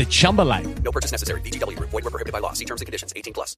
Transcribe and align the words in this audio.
the 0.00 0.06
Chumba 0.06 0.40
life. 0.42 0.82
No 0.82 0.90
purchase 0.90 1.12
necessary. 1.12 1.42
VGW. 1.42 1.78
Void 1.78 1.92
were 1.92 2.10
prohibited 2.10 2.32
by 2.32 2.38
law. 2.38 2.54
See 2.54 2.64
terms 2.64 2.80
and 2.80 2.86
conditions. 2.86 3.12
18 3.14 3.34
plus. 3.34 3.54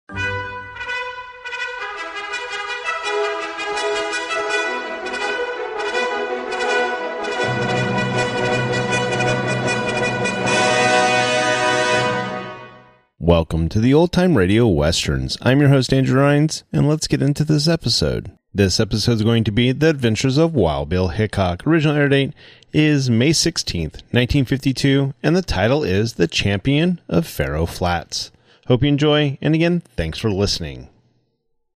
Welcome 13.20 13.68
to 13.68 13.78
the 13.78 13.94
Old 13.94 14.10
Time 14.12 14.36
Radio 14.36 14.66
Westerns. 14.66 15.38
I'm 15.42 15.60
your 15.60 15.68
host, 15.68 15.92
Andrew 15.92 16.20
Rhynes, 16.20 16.64
and 16.72 16.88
let's 16.88 17.06
get 17.06 17.22
into 17.22 17.44
this 17.44 17.68
episode. 17.68 18.36
This 18.52 18.80
episode 18.80 19.12
is 19.12 19.22
going 19.22 19.44
to 19.44 19.52
be 19.52 19.70
The 19.72 19.90
Adventures 19.90 20.36
of 20.36 20.54
Wild 20.54 20.88
Bill 20.88 21.08
Hickok. 21.08 21.66
Original 21.66 21.96
air 21.96 22.08
date 22.08 22.34
is 22.72 23.10
May 23.10 23.30
16th, 23.30 24.02
1952, 24.12 25.12
and 25.22 25.36
the 25.36 25.42
title 25.42 25.84
is 25.84 26.14
The 26.14 26.26
Champion 26.26 27.00
of 27.08 27.26
Farro 27.26 27.68
Flats. 27.68 28.30
Hope 28.66 28.82
you 28.82 28.88
enjoy, 28.88 29.36
and 29.42 29.54
again, 29.54 29.82
thanks 29.96 30.18
for 30.18 30.30
listening. 30.30 30.88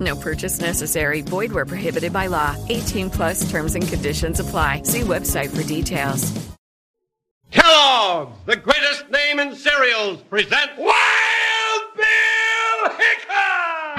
No 0.00 0.16
purchase 0.16 0.60
necessary. 0.60 1.20
Void 1.20 1.52
where 1.52 1.66
prohibited 1.66 2.12
by 2.12 2.26
law. 2.26 2.56
18 2.68 3.10
plus 3.10 3.48
terms 3.50 3.74
and 3.74 3.86
conditions 3.86 4.40
apply. 4.40 4.82
See 4.84 5.02
website 5.02 5.50
for 5.54 5.62
details. 5.62 6.32
Kellogg's, 7.50 8.36
the 8.46 8.56
greatest 8.56 9.10
name 9.10 9.40
in 9.40 9.54
cereals, 9.56 10.22
present 10.22 10.70
Wild 10.78 11.82
Bill 11.96 12.90
Hickok! 12.96 13.96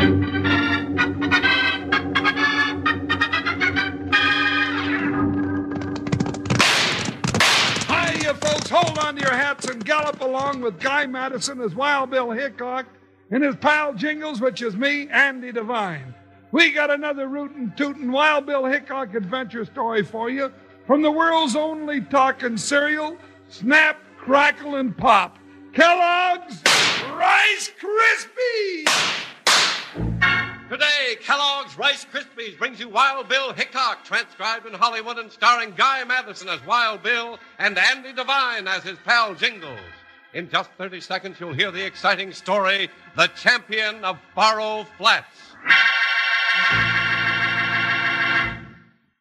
Hi, 7.90 8.14
you 8.14 8.34
folks. 8.36 8.70
Hold 8.70 8.98
on 9.00 9.16
to 9.18 9.22
your 9.22 9.34
hats 9.34 9.66
and 9.66 9.84
gallop 9.84 10.22
along 10.22 10.62
with 10.62 10.80
Guy 10.80 11.06
Madison 11.08 11.60
as 11.60 11.76
Wild 11.76 12.10
Bill 12.10 12.32
Hickok 12.32 12.86
and 13.32 13.44
his 13.44 13.56
pal 13.56 13.94
Jingles, 13.94 14.42
which 14.42 14.62
is 14.62 14.76
me, 14.76 15.08
Andy 15.10 15.52
Devine. 15.52 16.14
We 16.52 16.72
got 16.72 16.92
another 16.92 17.28
rootin' 17.28 17.74
tootin' 17.78 18.12
Wild 18.12 18.46
Bill 18.46 18.66
Hickok 18.66 19.16
adventure 19.16 19.64
story 19.64 20.04
for 20.04 20.30
you 20.30 20.52
from 20.86 21.02
the 21.02 21.12
world's 21.12 21.56
only 21.56 22.02
talking 22.02 22.58
cereal, 22.58 23.18
Snap, 23.48 23.98
Crackle, 24.18 24.76
and 24.76 24.96
Pop. 24.96 25.40
Kellogg's 25.74 26.62
Rice 27.14 27.72
Krispies! 27.80 29.22
Today, 30.70 31.16
Kellogg's 31.22 31.78
Rice 31.78 32.06
Krispies 32.06 32.58
brings 32.58 32.80
you 32.80 32.90
Wild 32.90 33.30
Bill 33.30 33.54
Hickok, 33.54 34.04
transcribed 34.04 34.66
in 34.66 34.74
Hollywood 34.74 35.18
and 35.18 35.32
starring 35.32 35.74
Guy 35.78 36.04
Madison 36.04 36.50
as 36.50 36.66
Wild 36.66 37.04
Bill 37.04 37.40
and 37.60 37.78
Andy 37.78 38.12
Devine 38.12 38.68
as 38.68 38.84
his 38.84 38.98
pal 39.06 39.34
Jingles. 39.36 39.80
In 40.34 40.50
just 40.50 40.70
30 40.78 41.02
seconds, 41.02 41.42
you'll 41.42 41.52
hear 41.52 41.72
the 41.72 41.86
exciting 41.86 42.32
story 42.32 42.90
The 43.18 43.28
Champion 43.28 44.06
of 44.06 44.18
Farro 44.36 44.86
Flats. 44.98 45.28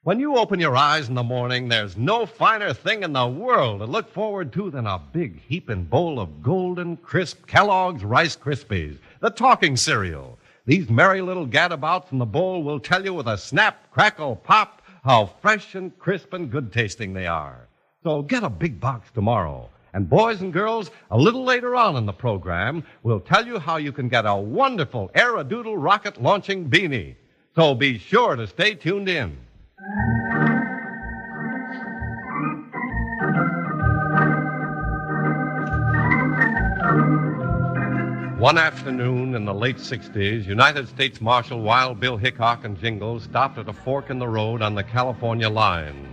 When 0.04 0.21
you 0.21 0.37
open 0.37 0.60
your 0.60 0.76
eyes 0.76 1.09
in 1.09 1.16
the 1.16 1.25
morning, 1.25 1.69
there's 1.69 1.97
no 1.97 2.26
finer 2.26 2.72
thing 2.72 3.03
in 3.03 3.12
the 3.12 3.26
world 3.26 3.81
to 3.81 3.87
look 3.87 4.09
forward 4.09 4.53
to 4.53 4.71
than 4.71 4.87
a 4.87 5.03
big 5.12 5.41
heaping 5.41 5.84
bowl 5.84 6.21
of 6.21 6.44
golden, 6.44 6.97
crisp 6.97 7.44
Kellogg's 7.44 8.04
Rice 8.04 8.37
Krispies, 8.37 8.98
the 9.19 9.31
talking 9.31 9.77
cereal. 9.77 10.38
These 10.65 10.91
merry 10.91 11.22
little 11.22 11.47
gadabouts 11.47 12.12
in 12.12 12.19
the 12.19 12.25
bowl 12.25 12.62
will 12.62 12.78
tell 12.78 13.04
you 13.04 13.15
with 13.15 13.27
a 13.27 13.37
snap, 13.37 13.91
crackle, 13.91 14.37
pop 14.37 14.81
how 15.03 15.27
fresh 15.27 15.75
and 15.75 15.98
crisp 15.98 16.32
and 16.34 16.53
good 16.53 16.72
tasting 16.72 17.15
they 17.15 17.27
are. 17.27 17.66
So 18.04 18.22
get 18.22 18.44
a 18.44 18.48
big 18.48 18.78
box 18.78 19.10
tomorrow. 19.12 19.69
And 19.92 20.08
boys 20.08 20.40
and 20.40 20.52
girls, 20.52 20.90
a 21.10 21.18
little 21.18 21.44
later 21.44 21.74
on 21.74 21.96
in 21.96 22.06
the 22.06 22.12
program, 22.12 22.84
we'll 23.02 23.20
tell 23.20 23.46
you 23.46 23.58
how 23.58 23.76
you 23.76 23.92
can 23.92 24.08
get 24.08 24.24
a 24.26 24.36
wonderful 24.36 25.10
Aerodoodle 25.14 25.76
rocket 25.76 26.22
launching 26.22 26.70
beanie. 26.70 27.16
So 27.56 27.74
be 27.74 27.98
sure 27.98 28.36
to 28.36 28.46
stay 28.46 28.74
tuned 28.74 29.08
in. 29.08 29.36
One 38.38 38.56
afternoon 38.56 39.34
in 39.34 39.44
the 39.44 39.52
late 39.52 39.76
60s, 39.76 40.46
United 40.46 40.88
States 40.88 41.20
Marshal 41.20 41.60
Wild 41.60 42.00
Bill 42.00 42.16
Hickok 42.16 42.64
and 42.64 42.78
Jingles 42.78 43.24
stopped 43.24 43.58
at 43.58 43.68
a 43.68 43.72
fork 43.72 44.08
in 44.08 44.18
the 44.18 44.28
road 44.28 44.62
on 44.62 44.74
the 44.74 44.82
California 44.82 45.50
line. 45.50 46.09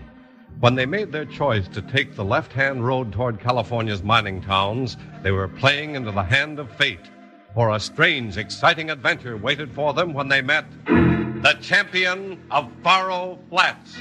When 0.59 0.73
they 0.73 0.87
made 0.87 1.11
their 1.11 1.25
choice 1.25 1.67
to 1.67 1.83
take 1.83 2.15
the 2.15 2.25
left 2.25 2.51
hand 2.51 2.83
road 2.83 3.13
toward 3.13 3.39
California's 3.39 4.01
mining 4.01 4.41
towns, 4.41 4.97
they 5.21 5.29
were 5.29 5.47
playing 5.47 5.93
into 5.93 6.09
the 6.09 6.23
hand 6.23 6.57
of 6.57 6.71
fate. 6.71 7.11
For 7.53 7.75
a 7.75 7.79
strange, 7.79 8.37
exciting 8.37 8.89
adventure 8.89 9.37
waited 9.37 9.71
for 9.71 9.93
them 9.93 10.13
when 10.13 10.29
they 10.29 10.41
met 10.41 10.65
the 10.87 11.55
champion 11.61 12.41
of 12.49 12.71
Faro 12.83 13.37
Flats. 13.49 13.97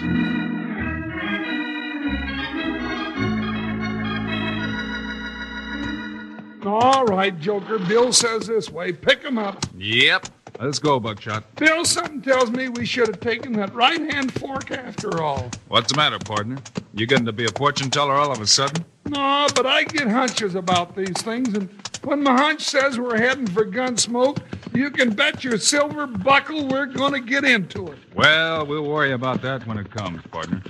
All 6.65 7.05
right, 7.05 7.39
Joker. 7.39 7.79
Bill 7.79 8.15
says 8.15 8.47
this 8.47 8.71
way. 8.71 8.93
Pick 8.93 9.23
him 9.23 9.37
up. 9.37 9.65
Yep. 9.77 10.27
Let's 10.59 10.79
go, 10.79 10.99
Buckshot. 10.99 11.55
Bill, 11.57 11.85
something 11.85 12.23
tells 12.23 12.51
me 12.51 12.69
we 12.69 12.87
should 12.87 13.09
have 13.09 13.21
taken 13.21 13.53
that 13.55 13.75
right 13.75 14.01
hand 14.13 14.33
fork 14.41 14.71
after 14.71 15.23
all. 15.23 15.51
What's 15.69 15.93
the 15.93 15.97
matter, 15.97 16.19
partner? 16.19 16.59
You 16.95 17.07
getting 17.07 17.27
to 17.27 17.33
be 17.33 17.45
a 17.45 17.53
fortune 17.53 17.91
teller 17.91 18.15
all 18.15 18.33
of 18.33 18.41
a 18.41 18.47
sudden? 18.47 18.85
No, 19.05 19.47
but 19.55 19.67
I 19.67 19.85
get 19.85 20.09
hunches 20.09 20.55
about 20.55 20.97
these 20.97 21.21
things, 21.23 21.55
and 21.55 21.69
when 22.03 22.23
my 22.23 22.37
hunch 22.37 22.63
says 22.63 22.99
we're 22.99 23.19
heading 23.19 23.47
for 23.47 23.67
Gunsmoke, 23.67 24.39
you 24.75 24.91
can 24.91 25.11
bet 25.11 25.45
your 25.45 25.59
silver 25.59 26.07
buckle 26.07 26.69
we're 26.69 26.87
going 26.87 27.13
to 27.13 27.21
get 27.21 27.45
into 27.45 27.89
it. 27.89 27.99
Well, 28.15 28.67
we'll 28.67 28.85
worry 28.85 29.13
about 29.13 29.43
that 29.43 29.67
when 29.67 29.79
it 29.79 29.91
comes, 29.91 30.23
partner. 30.29 30.63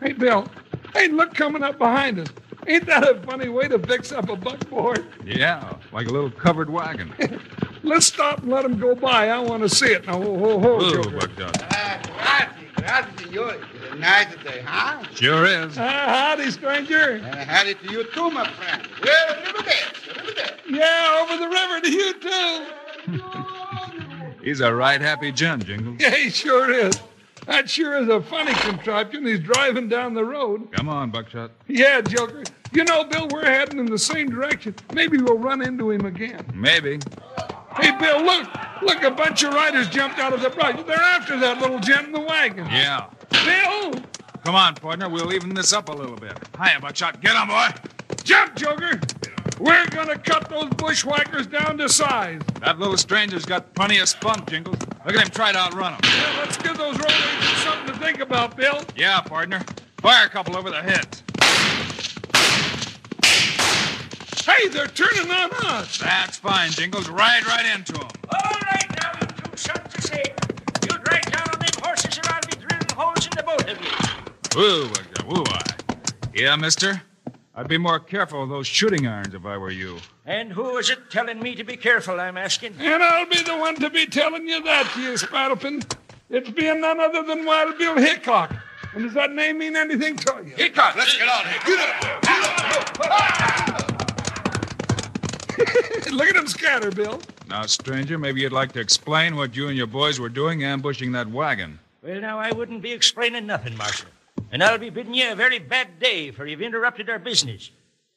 Hey, 0.00 0.12
Bill. 0.12 0.46
Hey, 0.94 1.08
look 1.08 1.34
coming 1.34 1.62
up 1.62 1.78
behind 1.78 2.20
us. 2.20 2.28
Ain't 2.68 2.84
that 2.86 3.08
a 3.08 3.14
funny 3.22 3.48
way 3.48 3.68
to 3.68 3.78
fix 3.78 4.10
up 4.10 4.28
a 4.28 4.34
buckboard? 4.34 5.04
Yeah, 5.24 5.76
like 5.92 6.08
a 6.08 6.10
little 6.10 6.30
covered 6.30 6.68
wagon. 6.68 7.14
Let's 7.84 8.06
stop 8.06 8.40
and 8.42 8.50
let 8.50 8.64
him 8.64 8.76
go 8.78 8.96
by. 8.96 9.28
I 9.28 9.38
want 9.38 9.62
to 9.62 9.68
see 9.68 9.86
it. 9.86 10.04
Now, 10.06 10.20
ho, 10.20 10.36
ho, 10.36 10.58
ho, 10.58 10.80
Ooh, 10.80 10.90
Joker. 11.04 11.16
Buckshot. 11.18 11.62
Ah, 11.70 12.00
grazie, 12.16 12.66
grazie, 12.74 13.12
signore. 13.24 13.54
It's 13.54 13.92
a 13.92 13.94
nice 13.94 14.34
day, 14.42 14.62
huh? 14.66 15.04
Sure 15.14 15.46
is. 15.46 15.78
Ah, 15.78 16.34
howdy, 16.34 16.50
stranger. 16.50 17.20
And 17.22 17.48
howdy 17.48 17.74
to 17.74 17.88
you 17.92 18.02
too, 18.10 18.30
my 18.30 18.48
friend. 18.50 18.82
Well, 19.00 19.28
a 19.28 19.36
little 19.46 19.62
bit, 19.62 19.86
a 20.10 20.14
little 20.16 20.34
bit. 20.34 20.54
Yeah, 20.68 21.22
over 21.22 21.36
the 21.38 21.48
river 21.48 21.80
to 21.80 21.90
you, 21.92 22.14
too. 22.20 22.66
He's 24.42 24.60
a 24.60 24.74
right 24.74 25.00
happy 25.00 25.30
gent, 25.30 25.66
Jingles. 25.66 25.98
Yeah, 26.00 26.16
he 26.16 26.30
sure 26.30 26.68
is. 26.72 26.98
That 27.46 27.70
sure 27.70 27.96
is 27.96 28.08
a 28.08 28.20
funny 28.20 28.52
contraption. 28.54 29.24
He's 29.24 29.40
driving 29.40 29.88
down 29.88 30.14
the 30.14 30.24
road. 30.24 30.72
Come 30.72 30.88
on, 30.88 31.10
Buckshot. 31.10 31.52
Yeah, 31.68 32.00
Joker. 32.00 32.42
You 32.72 32.84
know, 32.84 33.04
Bill, 33.04 33.28
we're 33.28 33.44
heading 33.44 33.78
in 33.78 33.86
the 33.86 33.98
same 33.98 34.28
direction. 34.28 34.74
Maybe 34.92 35.18
we'll 35.18 35.38
run 35.38 35.62
into 35.62 35.90
him 35.90 36.04
again. 36.04 36.44
Maybe. 36.54 36.98
Hey, 37.80 37.96
Bill, 37.98 38.22
look. 38.22 38.48
Look, 38.82 39.02
a 39.02 39.10
bunch 39.10 39.44
of 39.44 39.54
riders 39.54 39.88
jumped 39.88 40.18
out 40.18 40.32
of 40.32 40.42
the 40.42 40.50
brush. 40.50 40.82
They're 40.86 40.96
after 40.96 41.38
that 41.38 41.60
little 41.60 41.78
gent 41.78 42.08
in 42.08 42.12
the 42.12 42.20
wagon. 42.20 42.66
Yeah. 42.66 43.06
Bill! 43.30 44.02
Come 44.44 44.54
on, 44.54 44.74
partner. 44.74 45.08
We'll 45.08 45.32
even 45.32 45.54
this 45.54 45.72
up 45.72 45.88
a 45.88 45.92
little 45.92 46.16
bit. 46.16 46.36
Hiya, 46.62 46.80
Buckshot. 46.80 47.20
Get 47.20 47.36
on, 47.36 47.48
boy. 47.48 47.68
Jump, 48.24 48.56
Joker! 48.56 49.00
We're 49.58 49.86
gonna 49.86 50.18
cut 50.18 50.48
those 50.50 50.68
bushwhackers 50.70 51.46
down 51.46 51.78
to 51.78 51.88
size. 51.88 52.42
That 52.60 52.78
little 52.78 52.96
stranger's 52.98 53.46
got 53.46 53.74
plenty 53.74 53.98
of 53.98 54.08
spunk, 54.08 54.48
Jingles. 54.50 54.76
Look 55.06 55.16
at 55.16 55.22
him 55.24 55.30
try 55.30 55.52
to 55.52 55.58
outrun 55.58 55.94
him. 55.94 56.00
Yeah, 56.04 56.36
let's 56.40 56.56
give 56.58 56.76
those 56.76 56.98
road 56.98 57.10
agents 57.10 57.62
something 57.62 57.94
to 57.94 57.98
think 57.98 58.20
about, 58.20 58.56
Bill. 58.56 58.82
Yeah, 58.96 59.20
partner. 59.22 59.64
Fire 59.98 60.26
a 60.26 60.28
couple 60.28 60.56
over 60.56 60.70
the 60.70 60.82
heads. 60.82 61.22
Hey, 64.44 64.68
they're 64.68 64.86
turning 64.86 65.30
on 65.30 65.50
us. 65.64 65.98
That's 65.98 66.36
fine, 66.36 66.70
Jingles. 66.70 67.08
Ride 67.08 67.46
right 67.46 67.66
into 67.74 67.92
them. 67.94 68.08
All 68.32 68.52
right, 68.72 69.02
now, 69.02 69.12
you 69.20 69.26
two 69.26 69.56
sons 69.56 69.94
of 69.94 70.04
Satan. 70.04 70.34
You 70.82 70.98
drag 70.98 71.32
down 71.32 71.48
on 71.52 71.58
them 71.58 71.82
horses 71.82 72.18
or 72.18 72.22
I'll 72.30 72.40
be 72.42 72.56
drilling 72.56 72.90
holes 72.94 73.26
in 73.26 73.32
the 73.36 73.42
both 73.42 73.68
of 73.68 73.80
you. 73.80 74.60
Woo, 74.60 74.88
Buckshot. 74.88 75.26
Woo, 75.26 75.44
I. 75.48 75.62
Yeah, 76.34 76.56
mister? 76.56 77.02
I'd 77.58 77.68
be 77.68 77.78
more 77.78 77.98
careful 77.98 78.42
of 78.42 78.50
those 78.50 78.66
shooting 78.66 79.06
irons 79.06 79.34
if 79.34 79.46
I 79.46 79.56
were 79.56 79.70
you. 79.70 79.96
And 80.26 80.52
who 80.52 80.76
is 80.76 80.90
it 80.90 81.10
telling 81.10 81.40
me 81.42 81.54
to 81.54 81.64
be 81.64 81.78
careful, 81.78 82.20
I'm 82.20 82.36
asking? 82.36 82.74
And 82.78 83.02
I'll 83.02 83.26
be 83.26 83.42
the 83.42 83.56
one 83.56 83.76
to 83.76 83.88
be 83.88 84.04
telling 84.04 84.46
you 84.46 84.62
that, 84.62 84.94
you 84.94 85.14
Spalpeen. 85.14 85.90
It's 86.28 86.50
being 86.50 86.82
none 86.82 87.00
other 87.00 87.22
than 87.22 87.46
Wild 87.46 87.78
Bill 87.78 87.96
Hickok. 87.96 88.54
And 88.92 89.04
does 89.04 89.14
that 89.14 89.32
name 89.32 89.56
mean 89.56 89.74
anything 89.74 90.16
to 90.16 90.42
you? 90.44 90.50
Hickok, 90.54 90.96
let's 90.96 91.16
get 91.16 91.28
out 91.28 91.46
of 91.46 91.50
here. 91.50 91.60
Get 91.64 91.80
up. 91.80 92.26
Look 96.12 96.28
at 96.28 96.34
them 96.34 96.46
scatter, 96.46 96.90
Bill. 96.90 97.22
Now, 97.48 97.64
stranger, 97.64 98.18
maybe 98.18 98.42
you'd 98.42 98.52
like 98.52 98.72
to 98.72 98.80
explain 98.80 99.34
what 99.34 99.56
you 99.56 99.68
and 99.68 99.78
your 99.78 99.86
boys 99.86 100.20
were 100.20 100.28
doing 100.28 100.62
ambushing 100.62 101.12
that 101.12 101.28
wagon. 101.28 101.78
Well, 102.02 102.20
now, 102.20 102.38
I 102.38 102.52
wouldn't 102.52 102.82
be 102.82 102.92
explaining 102.92 103.46
nothing, 103.46 103.74
Marshal. 103.78 104.10
And 104.52 104.62
I'll 104.62 104.78
be 104.78 104.90
bidding 104.90 105.14
you 105.14 105.32
a 105.32 105.34
very 105.34 105.58
bad 105.58 105.98
day, 105.98 106.30
for 106.30 106.46
you've 106.46 106.62
interrupted 106.62 107.10
our 107.10 107.18
business. 107.18 107.70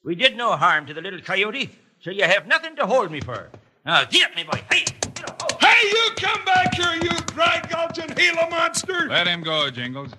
We 0.03 0.15
did 0.15 0.37
no 0.37 0.55
harm 0.55 0.85
to 0.85 0.93
the 0.93 1.01
little 1.01 1.21
coyote, 1.21 1.69
so 1.99 2.11
you 2.11 2.23
have 2.23 2.47
nothing 2.47 2.75
to 2.77 2.85
hold 2.85 3.11
me 3.11 3.19
for. 3.19 3.49
Now, 3.85 4.05
get 4.05 4.29
up, 4.29 4.35
me 4.35 4.43
boy. 4.43 4.61
Hey, 4.71 4.85
get 5.01 5.29
up. 5.29 5.41
Oh. 5.43 5.57
Hey, 5.59 5.87
you 5.87 6.09
come 6.15 6.45
back 6.45 6.75
here, 6.75 6.95
you 7.01 7.17
dry 7.27 7.61
gulching 7.69 8.13
Gila 8.15 8.49
monster! 8.49 9.07
Let 9.09 9.27
him 9.27 9.41
go, 9.41 9.69
Jingles. 9.69 10.11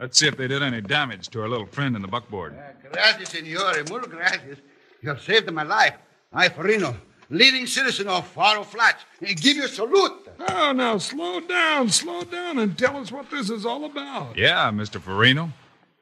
Let's 0.00 0.18
see 0.18 0.26
if 0.26 0.36
they 0.36 0.48
did 0.48 0.62
any 0.62 0.80
damage 0.80 1.28
to 1.30 1.40
our 1.42 1.48
little 1.48 1.66
friend 1.66 1.96
in 1.96 2.02
the 2.02 2.08
buckboard. 2.08 2.56
Uh, 2.56 2.88
gracias, 2.92 3.30
signore. 3.30 3.88
Muchas 3.88 4.08
gracias. 4.08 4.58
You 5.00 5.08
have 5.08 5.22
saved 5.22 5.50
my 5.50 5.62
life. 5.62 5.94
I, 6.32 6.48
Farino, 6.48 6.94
leading 7.30 7.66
citizen 7.66 8.08
of 8.08 8.26
Faro 8.28 8.64
Flats, 8.64 9.04
give 9.20 9.56
you 9.56 9.64
a 9.64 9.68
salute. 9.68 10.28
Oh, 10.48 10.72
now 10.72 10.98
slow 10.98 11.40
down, 11.40 11.88
slow 11.88 12.22
down, 12.24 12.58
and 12.58 12.76
tell 12.76 12.96
us 12.96 13.12
what 13.12 13.30
this 13.30 13.50
is 13.50 13.64
all 13.64 13.84
about. 13.84 14.36
Yeah, 14.36 14.70
Mr. 14.70 15.00
Farino. 15.00 15.52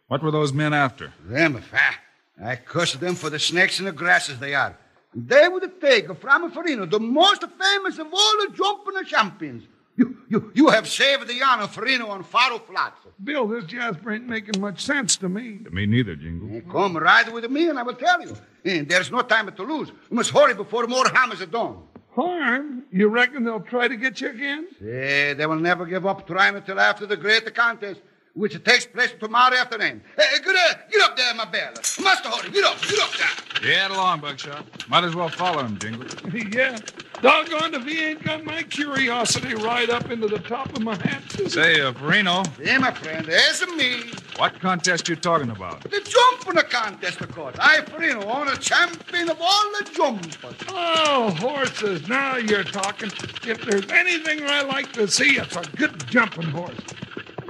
What 0.08 0.22
were 0.22 0.30
those 0.30 0.52
men 0.52 0.72
after? 0.72 1.12
Them, 1.24 1.60
fa. 1.60 1.94
I 2.42 2.56
curse 2.56 2.94
them 2.94 3.14
for 3.14 3.30
the 3.30 3.38
snakes 3.38 3.78
and 3.78 3.88
the 3.88 3.92
grasses 3.92 4.38
they 4.38 4.54
are. 4.54 4.76
They 5.14 5.48
would 5.48 5.80
take 5.80 6.06
from 6.18 6.50
Farino 6.50 6.90
the 6.90 6.98
most 7.00 7.42
famous 7.42 7.98
of 7.98 8.08
all 8.12 8.32
the 8.40 8.52
jumping 8.54 9.04
champions. 9.04 9.64
You, 9.96 10.16
you, 10.28 10.52
you 10.54 10.68
have 10.68 10.88
saved 10.88 11.28
the 11.28 11.42
honor, 11.42 11.66
Farino, 11.66 12.08
on 12.08 12.22
Faro 12.22 12.58
Flats. 12.58 12.96
Bill, 13.22 13.46
this 13.46 13.64
Jasper 13.64 14.12
ain't 14.12 14.26
making 14.26 14.60
much 14.60 14.82
sense 14.82 15.16
to 15.16 15.28
me. 15.28 15.58
To 15.64 15.70
me 15.70 15.84
neither, 15.86 16.16
Jingles. 16.16 16.62
Come 16.70 16.96
ride 16.96 17.30
with 17.32 17.48
me, 17.50 17.68
and 17.68 17.78
I 17.78 17.82
will 17.82 17.94
tell 17.94 18.20
you. 18.22 18.34
And 18.64 18.88
there's 18.88 19.10
no 19.10 19.20
time 19.20 19.52
to 19.52 19.62
lose. 19.62 19.92
We 20.08 20.16
must 20.16 20.30
hurry 20.30 20.54
before 20.54 20.86
more 20.86 21.06
harm 21.08 21.32
is 21.32 21.40
done. 21.46 21.76
Harm? 22.14 22.84
You 22.90 23.08
reckon 23.08 23.44
they'll 23.44 23.60
try 23.60 23.88
to 23.88 23.96
get 23.96 24.20
you 24.20 24.30
again? 24.30 24.68
Eh, 24.80 25.34
they 25.34 25.46
will 25.46 25.56
never 25.56 25.84
give 25.86 26.06
up 26.06 26.26
trying 26.26 26.56
until 26.56 26.80
after 26.80 27.06
the 27.06 27.16
great 27.16 27.54
contest, 27.54 28.00
which 28.34 28.62
takes 28.64 28.86
place 28.86 29.12
tomorrow 29.20 29.54
afternoon. 29.56 30.02
Hey, 30.16 30.38
get, 30.44 30.56
uh, 30.56 30.74
get 30.90 31.02
up 31.02 31.16
there, 31.16 31.34
my 31.34 31.44
bell. 31.44 31.72
Master 32.02 32.30
Hurry, 32.30 32.50
get 32.50 32.64
up, 32.64 32.80
get 32.82 32.98
up 32.98 33.10
there. 33.16 33.62
Get 33.62 33.90
along, 33.90 34.20
Buckshot. 34.20 34.88
Might 34.88 35.04
as 35.04 35.14
well 35.14 35.28
follow 35.28 35.64
him, 35.64 35.78
Jingle. 35.78 36.06
yeah. 36.52 36.78
Doggone 37.20 37.74
if 37.74 37.84
he 37.84 38.00
ain't 38.04 38.24
got 38.24 38.44
my 38.44 38.62
curiosity 38.64 39.54
right 39.54 39.88
up 39.88 40.10
into 40.10 40.26
the 40.26 40.38
top 40.40 40.72
of 40.76 40.82
my 40.82 40.96
hat. 40.96 41.22
Say, 41.48 41.80
uh, 41.80 41.92
Farino, 41.92 42.44
Hey, 42.56 42.78
my 42.78 42.90
friend, 42.90 43.24
there's 43.26 43.64
me. 43.76 44.00
what 44.38 44.58
contest 44.60 45.08
you 45.08 45.14
talking 45.14 45.50
about? 45.50 45.82
The 45.82 46.00
jumping 46.00 46.62
contest, 46.70 47.20
of 47.20 47.30
course. 47.30 47.54
I, 47.60 47.80
Farino, 47.82 48.24
own 48.24 48.48
a 48.48 48.56
champion 48.56 49.30
of 49.30 49.38
all 49.40 49.62
the 49.78 49.90
jumpers. 49.94 50.56
Oh, 50.70 51.30
horses. 51.38 52.08
Now 52.08 52.36
you're 52.38 52.64
talking. 52.64 53.10
If 53.46 53.60
there's 53.62 53.88
anything 53.92 54.44
I 54.44 54.62
like 54.62 54.92
to 54.94 55.06
see, 55.06 55.36
it's 55.36 55.54
a 55.54 55.62
good 55.76 56.04
jumping 56.08 56.48
horse. 56.48 56.74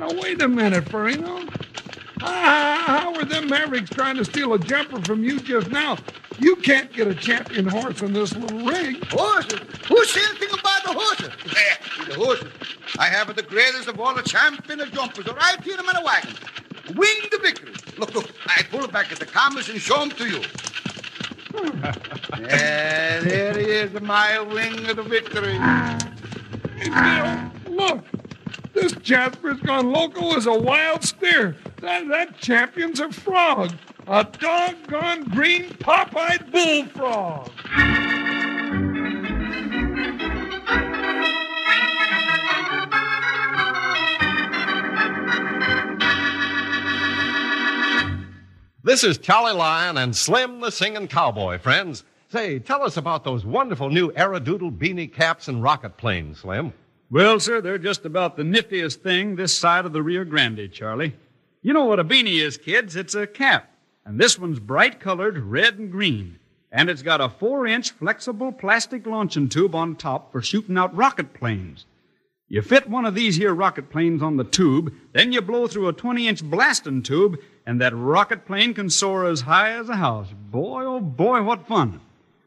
Now, 0.02 0.20
wait 0.20 0.42
a 0.42 0.48
minute, 0.48 0.86
Farino. 0.86 1.48
How 2.20 3.14
are 3.14 3.24
them 3.24 3.48
Mavericks 3.48 3.88
trying 3.90 4.16
to 4.16 4.24
steal 4.24 4.52
a 4.52 4.58
jumper 4.58 5.00
from 5.02 5.22
you 5.22 5.38
just 5.38 5.70
now? 5.70 5.96
You 6.40 6.56
can't 6.56 6.92
get 6.92 7.06
a 7.06 7.14
champion 7.14 7.68
horse 7.68 8.02
in 8.02 8.12
this 8.12 8.34
little 8.34 8.66
rig. 8.66 9.06
Horses? 9.12 9.60
Who 9.86 10.04
said 10.04 10.24
anything 10.30 10.58
about 10.58 10.82
the 10.82 10.92
horses? 10.92 11.30
The 12.08 12.14
horses. 12.16 12.50
I 12.98 13.06
have 13.06 13.32
the 13.36 13.44
greatest 13.44 13.86
of 13.86 14.00
all 14.00 14.12
the 14.12 14.24
champion 14.24 14.80
of 14.80 14.90
jumpers 14.90 15.24
right 15.24 15.60
here 15.62 15.78
in 15.78 15.86
my 15.86 16.02
wagon. 16.04 16.34
Win 16.96 17.16
the 17.30 17.38
victory. 17.38 17.72
Look, 17.96 18.12
look, 18.12 18.28
I 18.48 18.64
pull 18.72 18.82
it 18.82 18.90
back 18.90 19.12
at 19.12 19.20
the 19.20 19.26
cameras 19.26 19.68
and 19.68 19.80
show 19.80 20.00
them 20.00 20.10
to 20.10 20.28
you. 20.28 20.42
yeah, 22.40 23.20
there 23.20 23.56
he 23.56 23.66
is, 23.66 24.00
my 24.00 24.40
wing 24.40 24.84
of 24.90 24.96
the 24.96 25.04
victory. 25.04 25.58
Hey, 26.80 27.52
Bill, 27.68 27.76
look. 27.76 28.21
This 28.72 28.92
Jasper's 28.92 29.60
gone 29.60 29.92
local 29.92 30.34
as 30.34 30.46
a 30.46 30.58
wild 30.58 31.04
steer. 31.04 31.56
That, 31.80 32.08
that 32.08 32.38
champion's 32.38 33.00
a 33.00 33.10
frog. 33.12 33.72
A 34.06 34.24
doggone 34.24 35.24
green 35.24 35.74
pop-eyed 35.74 36.50
bullfrog. 36.50 37.50
This 48.84 49.04
is 49.04 49.18
Charlie 49.18 49.52
Lyon 49.52 49.96
and 49.96 50.16
Slim 50.16 50.60
the 50.60 50.70
Singing 50.70 51.06
Cowboy, 51.06 51.58
friends. 51.58 52.04
Say, 52.30 52.58
tell 52.58 52.82
us 52.82 52.96
about 52.96 53.22
those 53.22 53.44
wonderful 53.44 53.90
new 53.90 54.10
Aerodoodle 54.12 54.76
beanie 54.76 55.12
caps 55.12 55.46
and 55.46 55.62
rocket 55.62 55.96
planes, 55.98 56.40
Slim. 56.40 56.72
Well, 57.12 57.40
sir, 57.40 57.60
they're 57.60 57.76
just 57.76 58.06
about 58.06 58.38
the 58.38 58.42
niftiest 58.42 59.02
thing 59.02 59.36
this 59.36 59.54
side 59.54 59.84
of 59.84 59.92
the 59.92 60.02
Rio 60.02 60.24
Grande, 60.24 60.72
Charlie. 60.72 61.12
You 61.60 61.74
know 61.74 61.84
what 61.84 62.00
a 62.00 62.04
beanie 62.04 62.42
is, 62.42 62.56
kids? 62.56 62.96
It's 62.96 63.14
a 63.14 63.26
cap. 63.26 63.70
And 64.06 64.18
this 64.18 64.38
one's 64.38 64.58
bright 64.58 64.98
colored 64.98 65.36
red 65.36 65.78
and 65.78 65.92
green. 65.92 66.38
And 66.70 66.88
it's 66.88 67.02
got 67.02 67.20
a 67.20 67.28
four 67.28 67.66
inch 67.66 67.90
flexible 67.90 68.50
plastic 68.50 69.06
launching 69.06 69.50
tube 69.50 69.74
on 69.74 69.96
top 69.96 70.32
for 70.32 70.40
shooting 70.40 70.78
out 70.78 70.96
rocket 70.96 71.34
planes. 71.34 71.84
You 72.48 72.62
fit 72.62 72.88
one 72.88 73.04
of 73.04 73.14
these 73.14 73.36
here 73.36 73.52
rocket 73.52 73.90
planes 73.90 74.22
on 74.22 74.38
the 74.38 74.44
tube, 74.44 74.94
then 75.12 75.32
you 75.32 75.42
blow 75.42 75.66
through 75.66 75.88
a 75.88 75.92
20 75.92 76.26
inch 76.26 76.42
blasting 76.42 77.02
tube, 77.02 77.38
and 77.66 77.78
that 77.78 77.94
rocket 77.94 78.46
plane 78.46 78.72
can 78.72 78.88
soar 78.88 79.26
as 79.26 79.42
high 79.42 79.72
as 79.72 79.90
a 79.90 79.96
house. 79.96 80.28
Boy, 80.50 80.86
oh 80.86 81.00
boy, 81.00 81.42
what 81.42 81.68
fun. 81.68 82.00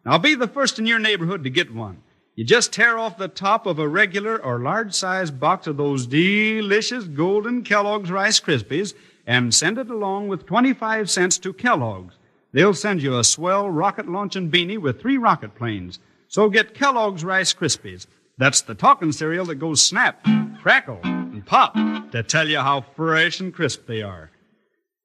Now 0.03 0.17
be 0.17 0.33
the 0.33 0.47
first 0.47 0.79
in 0.79 0.87
your 0.87 0.97
neighborhood 0.97 1.43
to 1.43 1.51
get 1.51 1.71
one. 1.71 2.01
You 2.35 2.43
just 2.43 2.73
tear 2.73 2.97
off 2.97 3.17
the 3.17 3.29
top 3.29 3.65
of 3.65 3.79
a 3.79 3.87
regular 3.87 4.37
or 4.43 4.59
large 4.59 4.93
size 4.93 5.31
box 5.31 5.67
of 5.67 5.77
those 5.77 6.05
delicious 6.05 7.05
golden 7.05 7.63
Kellogg's 7.63 8.11
Rice 8.11 8.41
Krispies 8.41 8.93
and 9.25 9.55
send 9.55 9.77
it 9.77 9.89
along 9.89 10.27
with 10.27 10.45
25 10.45 11.09
cents 11.09 11.37
to 11.39 11.53
Kellogg's. 11.53 12.15
They'll 12.51 12.73
send 12.73 13.01
you 13.01 13.17
a 13.17 13.23
swell 13.23 13.69
rocket 13.69 14.09
launching 14.09 14.51
beanie 14.51 14.77
with 14.77 14.99
three 14.99 15.17
rocket 15.17 15.55
planes. 15.55 15.99
So 16.27 16.49
get 16.49 16.73
Kellogg's 16.73 17.23
Rice 17.23 17.53
Krispies. 17.53 18.05
That's 18.37 18.59
the 18.59 18.75
talking 18.75 19.13
cereal 19.13 19.45
that 19.45 19.55
goes 19.55 19.81
snap, 19.81 20.21
crackle, 20.61 20.99
and 21.03 21.45
pop 21.45 21.73
to 22.11 22.21
tell 22.21 22.49
you 22.49 22.59
how 22.59 22.81
fresh 22.81 23.39
and 23.39 23.53
crisp 23.53 23.87
they 23.87 24.01
are. 24.01 24.29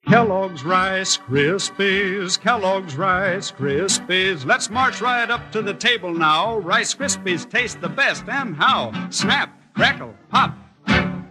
Kellogg's 0.06 0.64
Rice 0.64 1.18
Krispies, 1.18 2.40
Kellogg's 2.40 2.96
Rice 2.96 3.52
Krispies. 3.52 4.44
Let's 4.44 4.68
march 4.68 5.00
right 5.00 5.30
up 5.30 5.52
to 5.52 5.62
the 5.62 5.74
table 5.74 6.12
now. 6.12 6.58
Rice 6.58 6.94
Krispies 6.94 7.48
taste 7.48 7.80
the 7.80 7.88
best, 7.88 8.28
and 8.28 8.56
how? 8.56 8.92
Snap, 9.10 9.56
crackle, 9.74 10.14
pop. 10.28 10.56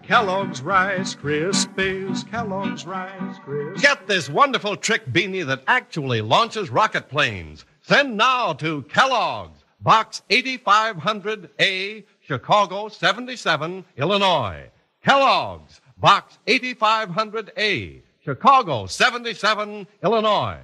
Kellogg's 0.02 0.62
Rice 0.62 1.14
Krispies, 1.14 2.30
Kellogg's 2.30 2.86
Rice 2.86 3.38
Krispies. 3.46 3.82
Get 3.82 4.08
this 4.08 4.30
wonderful 4.30 4.78
trick 4.78 5.06
beanie 5.08 5.46
that 5.46 5.64
actually 5.68 6.22
launches 6.22 6.70
rocket 6.70 7.10
planes. 7.10 7.66
Send 7.82 8.16
now 8.16 8.54
to 8.54 8.84
Kellogg's, 8.84 9.66
Box 9.82 10.22
8500A, 10.30 12.06
Chicago 12.22 12.88
77, 12.88 13.84
Illinois. 13.98 14.70
Kellogg's, 15.04 15.82
Box 15.98 16.38
8500A, 16.48 18.04
Chicago 18.30 18.86
77, 18.86 19.88
Illinois. 20.04 20.60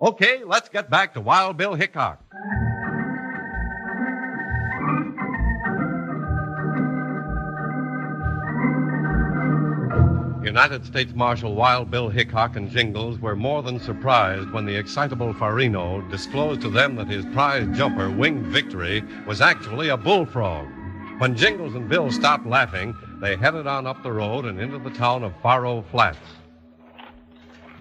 Okay, 0.00 0.44
let's 0.44 0.68
get 0.68 0.88
back 0.88 1.14
to 1.14 1.20
Wild 1.20 1.56
Bill 1.56 1.74
Hickok. 1.74 2.22
United 10.44 10.86
States 10.86 11.12
Marshal 11.12 11.56
Wild 11.56 11.90
Bill 11.90 12.08
Hickok 12.08 12.54
and 12.54 12.70
Jingles 12.70 13.18
were 13.18 13.34
more 13.34 13.64
than 13.64 13.80
surprised 13.80 14.52
when 14.52 14.64
the 14.64 14.76
excitable 14.76 15.34
Farino 15.34 16.08
disclosed 16.12 16.60
to 16.60 16.70
them 16.70 16.94
that 16.94 17.08
his 17.08 17.24
prize 17.34 17.66
jumper, 17.76 18.08
Winged 18.08 18.46
Victory, 18.46 19.02
was 19.26 19.40
actually 19.40 19.88
a 19.88 19.96
bullfrog. 19.96 20.68
When 21.18 21.36
Jingles 21.36 21.74
and 21.74 21.88
Bill 21.88 22.12
stopped 22.12 22.46
laughing, 22.46 22.96
they 23.20 23.34
headed 23.34 23.66
on 23.66 23.88
up 23.88 24.04
the 24.04 24.12
road 24.12 24.44
and 24.44 24.60
into 24.60 24.78
the 24.78 24.90
town 24.90 25.24
of 25.24 25.32
Faro 25.42 25.82
Flats. 25.90 26.37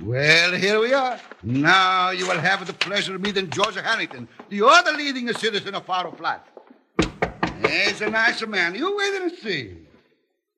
Well, 0.01 0.51
here 0.53 0.79
we 0.79 0.93
are. 0.93 1.19
Now 1.41 2.11
you 2.11 2.27
will 2.27 2.39
have 2.39 2.65
the 2.67 2.73
pleasure 2.73 3.15
of 3.15 3.21
meeting 3.21 3.49
George 3.49 3.75
Harrington, 3.75 4.27
the 4.49 4.63
other 4.63 4.91
leading 4.91 5.31
citizen 5.33 5.73
of 5.73 5.85
Faro 5.85 6.11
Flat. 6.11 6.47
He's 7.67 8.01
a 8.01 8.09
nice 8.09 8.45
man. 8.45 8.75
You 8.75 8.95
wait 8.95 9.21
and 9.21 9.31
see. 9.31 9.77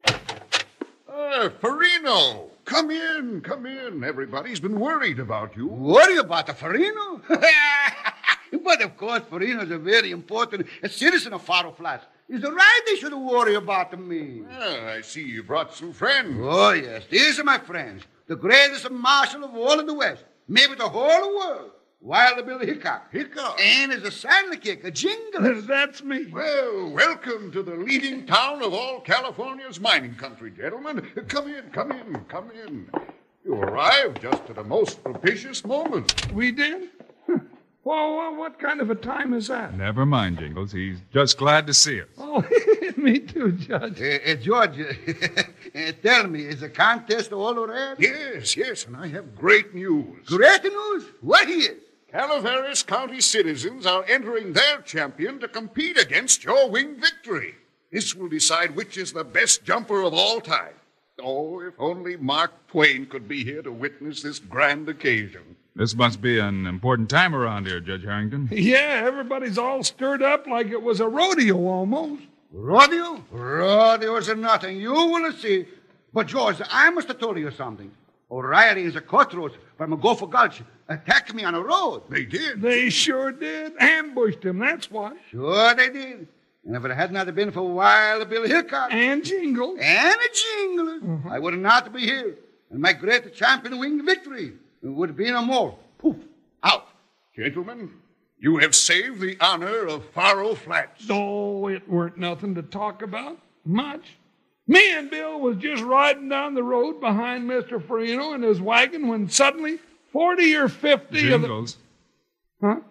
Uh, 0.05 1.49
Farino, 1.61 2.49
come 2.65 2.91
in, 2.91 3.39
come 3.41 3.65
in. 3.65 4.03
Everybody's 4.03 4.59
been 4.59 4.77
worried 4.77 5.19
about 5.19 5.55
you. 5.55 5.67
Worry 5.67 6.17
about 6.17 6.47
the 6.47 6.53
Farino? 6.53 7.21
but 8.63 8.81
of 8.81 8.97
course, 8.97 9.21
Farino 9.21 9.63
is 9.63 9.71
a 9.71 9.77
very 9.77 10.11
important 10.11 10.67
citizen 10.89 11.31
of 11.31 11.41
Faro 11.43 11.71
Flats. 11.71 12.05
It's 12.27 12.43
right 12.43 12.81
they 12.85 12.95
should 12.97 13.13
worry 13.13 13.55
about 13.55 13.97
me. 13.97 14.43
Ah, 14.51 14.87
I 14.97 15.01
see 15.01 15.23
you 15.23 15.43
brought 15.43 15.73
some 15.73 15.93
friends. 15.93 16.37
Oh, 16.41 16.71
yes. 16.71 17.03
These 17.09 17.39
are 17.39 17.45
my 17.45 17.57
friends. 17.57 18.03
The 18.29 18.35
greatest 18.35 18.91
marshal 18.91 19.43
of 19.43 19.55
all 19.55 19.79
of 19.79 19.87
the 19.87 19.93
West. 19.95 20.23
Maybe 20.47 20.75
the 20.75 20.87
whole 20.87 21.35
world. 21.35 21.71
Wild 21.99 22.45
Bill 22.45 22.59
Hickok. 22.59 23.11
Hickok? 23.11 23.59
And 23.59 23.91
is 23.91 24.03
a 24.03 24.11
sidekick, 24.11 24.85
a 24.85 24.91
jingle. 24.91 25.63
That's 25.63 26.03
me. 26.03 26.27
Well, 26.27 26.91
welcome 26.91 27.51
to 27.51 27.63
the 27.63 27.73
leading 27.73 28.27
town 28.27 28.61
of 28.61 28.71
all 28.71 28.99
California's 29.01 29.79
mining 29.79 30.13
country, 30.13 30.51
gentlemen. 30.51 31.09
Come 31.27 31.47
in, 31.47 31.71
come 31.71 31.91
in, 31.91 32.23
come 32.25 32.51
in. 32.51 32.91
You 33.43 33.55
arrived 33.55 34.21
just 34.21 34.47
at 34.47 34.59
a 34.59 34.63
most 34.63 35.03
propitious 35.03 35.65
moment. 35.65 36.31
We 36.31 36.51
did? 36.51 36.89
Well, 37.83 38.17
well, 38.17 38.35
what 38.35 38.59
kind 38.59 38.81
of 38.81 38.89
a 38.89 38.95
time 38.95 39.33
is 39.33 39.47
that? 39.47 39.75
Never 39.75 40.05
mind, 40.05 40.39
Jingles. 40.39 40.71
He's 40.71 40.99
just 41.13 41.37
glad 41.37 41.65
to 41.67 41.73
see 41.73 42.01
us. 42.01 42.07
Oh, 42.17 42.43
me 42.97 43.19
too, 43.19 43.53
Judge. 43.53 44.01
Uh, 44.01 44.31
uh, 44.31 44.35
George, 44.35 44.79
uh, 44.79 45.91
tell 46.03 46.27
me, 46.27 46.41
is 46.41 46.59
the 46.59 46.69
contest 46.69 47.31
all 47.31 47.57
already? 47.57 48.03
Yes, 48.03 48.57
yes, 48.57 48.85
and 48.85 48.97
I 48.97 49.07
have 49.07 49.35
great 49.35 49.73
news. 49.73 50.25
Great 50.25 50.63
news? 50.63 51.05
What 51.21 51.49
is? 51.49 51.77
Calaveras 52.11 52.83
County 52.83 53.21
citizens 53.21 53.85
are 53.85 54.03
entering 54.07 54.53
their 54.53 54.81
champion 54.81 55.39
to 55.39 55.47
compete 55.47 55.97
against 55.97 56.43
your 56.43 56.69
winged 56.69 56.99
victory. 56.99 57.55
This 57.91 58.15
will 58.15 58.29
decide 58.29 58.75
which 58.75 58.97
is 58.97 59.13
the 59.13 59.23
best 59.23 59.63
jumper 59.63 60.01
of 60.01 60.13
all 60.13 60.41
time. 60.41 60.73
Oh, 61.21 61.59
if 61.61 61.73
only 61.77 62.17
Mark 62.17 62.51
Twain 62.67 63.05
could 63.05 63.27
be 63.27 63.43
here 63.43 63.61
to 63.61 63.71
witness 63.71 64.21
this 64.21 64.39
grand 64.39 64.89
occasion. 64.89 65.55
This 65.79 65.95
must 65.95 66.21
be 66.21 66.39
an 66.39 66.67
important 66.67 67.09
time 67.09 67.33
around 67.33 67.65
here, 67.65 67.79
Judge 67.79 68.03
Harrington. 68.03 68.49
Yeah, 68.51 69.01
everybody's 69.05 69.57
all 69.57 69.81
stirred 69.81 70.21
up 70.21 70.45
like 70.45 70.67
it 70.67 70.83
was 70.83 70.99
a 70.99 71.07
rodeo 71.07 71.55
almost. 71.55 72.23
Rodeo? 72.51 73.23
Rodeos 73.31 74.27
are 74.27 74.35
nothing. 74.35 74.75
You 74.75 74.91
will 74.91 75.31
see. 75.31 75.67
But, 76.11 76.27
George, 76.27 76.57
I 76.69 76.89
must 76.89 77.07
have 77.07 77.17
told 77.17 77.37
you 77.37 77.49
something. 77.51 77.89
O'Reilly 78.29 78.83
and 78.83 78.93
the 78.93 78.99
cutthroats 78.99 79.55
from 79.77 79.93
a 79.93 79.97
Gopher 79.97 80.27
Gulch 80.27 80.61
attacked 80.89 81.33
me 81.33 81.45
on 81.45 81.53
the 81.53 81.63
road. 81.63 82.03
They 82.09 82.25
did. 82.25 82.61
They 82.61 82.89
sure 82.89 83.31
did. 83.31 83.71
Ambushed 83.79 84.43
him, 84.43 84.59
that's 84.59 84.91
why. 84.91 85.13
Sure 85.31 85.73
they 85.75 85.91
did. 85.91 86.27
And 86.65 86.75
if 86.75 86.83
it 86.83 86.91
had 86.91 87.13
not 87.13 87.33
been 87.33 87.51
for 87.51 87.61
Wild 87.61 88.29
Bill 88.29 88.45
Hickok 88.45 88.91
And 88.91 89.23
Jingle. 89.23 89.77
and 89.79 90.19
a 90.19 90.29
jingle, 90.35 91.13
uh-huh. 91.13 91.29
I 91.35 91.39
would 91.39 91.57
not 91.57 91.93
be 91.93 92.01
here. 92.01 92.35
And 92.69 92.81
my 92.81 92.91
great 92.91 93.33
champion 93.33 93.79
winged 93.79 94.03
victory 94.05 94.55
would 94.81 95.15
be 95.15 95.31
no 95.31 95.41
more. 95.43 95.77
Poof, 95.97 96.17
out. 96.63 96.87
Gentlemen, 97.35 97.91
you 98.37 98.57
have 98.57 98.75
saved 98.75 99.19
the 99.19 99.37
honor 99.39 99.85
of 99.87 100.05
Faro 100.09 100.55
Flats. 100.55 101.05
Oh, 101.09 101.67
it 101.67 101.87
weren't 101.89 102.17
nothing 102.17 102.55
to 102.55 102.61
talk 102.61 103.01
about. 103.01 103.37
Much. 103.65 104.15
Me 104.67 104.93
and 104.95 105.09
Bill 105.09 105.39
was 105.39 105.57
just 105.57 105.83
riding 105.83 106.29
down 106.29 106.53
the 106.53 106.63
road 106.63 106.99
behind 106.99 107.49
Mr. 107.49 107.81
Farino 107.81 108.35
in 108.35 108.43
his 108.43 108.61
wagon 108.61 109.07
when 109.07 109.27
suddenly 109.27 109.79
40 110.13 110.55
or 110.55 110.69
50 110.69 111.31
of 111.31 111.41
the... 111.41 111.47
Jingles. 111.47 111.77
Huh? 112.61 112.81